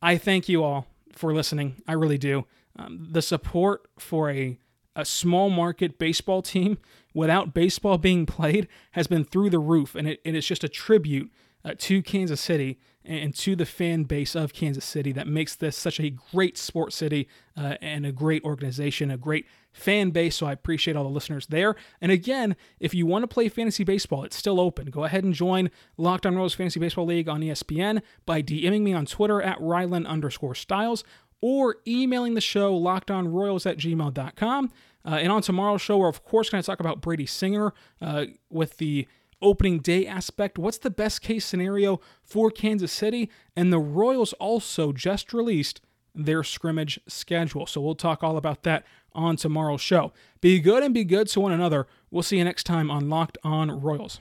I 0.00 0.18
thank 0.18 0.48
you 0.48 0.62
all 0.64 0.86
for 1.12 1.32
listening. 1.32 1.82
I 1.86 1.92
really 1.92 2.18
do. 2.18 2.46
Um, 2.76 3.08
the 3.10 3.22
support 3.22 3.88
for 3.98 4.30
a 4.30 4.58
a 4.94 5.04
small 5.06 5.48
market 5.48 5.98
baseball 5.98 6.42
team 6.42 6.76
without 7.14 7.54
baseball 7.54 7.96
being 7.96 8.26
played 8.26 8.68
has 8.90 9.06
been 9.06 9.24
through 9.24 9.48
the 9.48 9.58
roof, 9.58 9.94
and 9.94 10.06
it, 10.06 10.20
it 10.22 10.34
is 10.34 10.46
just 10.46 10.62
a 10.62 10.68
tribute 10.68 11.30
uh, 11.64 11.72
to 11.78 12.02
Kansas 12.02 12.40
City 12.40 12.78
and 13.04 13.34
to 13.34 13.56
the 13.56 13.66
fan 13.66 14.04
base 14.04 14.34
of 14.34 14.52
Kansas 14.52 14.84
City 14.84 15.12
that 15.12 15.26
makes 15.26 15.54
this 15.54 15.76
such 15.76 15.98
a 15.98 16.10
great 16.10 16.56
sports 16.56 16.96
city 16.96 17.28
uh, 17.56 17.76
and 17.80 18.06
a 18.06 18.12
great 18.12 18.44
organization, 18.44 19.10
a 19.10 19.16
great 19.16 19.46
fan 19.72 20.10
base. 20.10 20.36
So 20.36 20.46
I 20.46 20.52
appreciate 20.52 20.96
all 20.96 21.04
the 21.04 21.10
listeners 21.10 21.46
there. 21.46 21.74
And 22.00 22.12
again, 22.12 22.56
if 22.78 22.94
you 22.94 23.06
want 23.06 23.22
to 23.24 23.28
play 23.28 23.48
fantasy 23.48 23.84
baseball, 23.84 24.24
it's 24.24 24.36
still 24.36 24.60
open. 24.60 24.90
Go 24.90 25.04
ahead 25.04 25.24
and 25.24 25.34
join 25.34 25.70
Locked 25.96 26.26
On 26.26 26.36
Royals 26.36 26.54
Fantasy 26.54 26.80
Baseball 26.80 27.06
League 27.06 27.28
on 27.28 27.40
ESPN 27.40 28.02
by 28.26 28.42
DMing 28.42 28.82
me 28.82 28.92
on 28.92 29.06
Twitter 29.06 29.42
at 29.42 29.58
Rylan 29.58 30.06
underscore 30.06 30.54
Stiles 30.54 31.04
or 31.40 31.76
emailing 31.86 32.34
the 32.34 32.40
show 32.40 32.78
lockedonroyals 32.78 33.68
at 33.68 33.76
gmail.com. 33.76 34.70
Uh, 35.04 35.08
and 35.10 35.32
on 35.32 35.42
tomorrow's 35.42 35.82
show, 35.82 35.98
we're 35.98 36.08
of 36.08 36.24
course 36.24 36.48
going 36.48 36.62
to 36.62 36.66
talk 36.66 36.80
about 36.80 37.00
Brady 37.00 37.26
Singer 37.26 37.74
uh, 38.00 38.26
with 38.48 38.76
the 38.76 39.08
opening 39.42 39.80
day 39.80 40.06
aspect. 40.06 40.58
What's 40.58 40.78
the 40.78 40.90
best 40.90 41.20
case 41.20 41.44
scenario 41.44 42.00
for 42.22 42.50
Kansas 42.50 42.92
City? 42.92 43.30
And 43.56 43.72
the 43.72 43.78
Royals 43.78 44.32
also 44.34 44.92
just 44.92 45.32
released 45.32 45.80
their 46.14 46.42
scrimmage 46.42 47.00
schedule. 47.06 47.66
So 47.66 47.80
we'll 47.80 47.94
talk 47.94 48.22
all 48.22 48.36
about 48.36 48.62
that 48.62 48.84
on 49.14 49.36
tomorrow's 49.36 49.80
show. 49.80 50.12
Be 50.40 50.60
good 50.60 50.82
and 50.82 50.94
be 50.94 51.04
good 51.04 51.28
to 51.28 51.40
one 51.40 51.52
another. 51.52 51.86
We'll 52.10 52.22
see 52.22 52.38
you 52.38 52.44
next 52.44 52.64
time 52.64 52.90
on 52.90 53.08
Locked 53.08 53.38
On 53.44 53.80
Royals. 53.80 54.20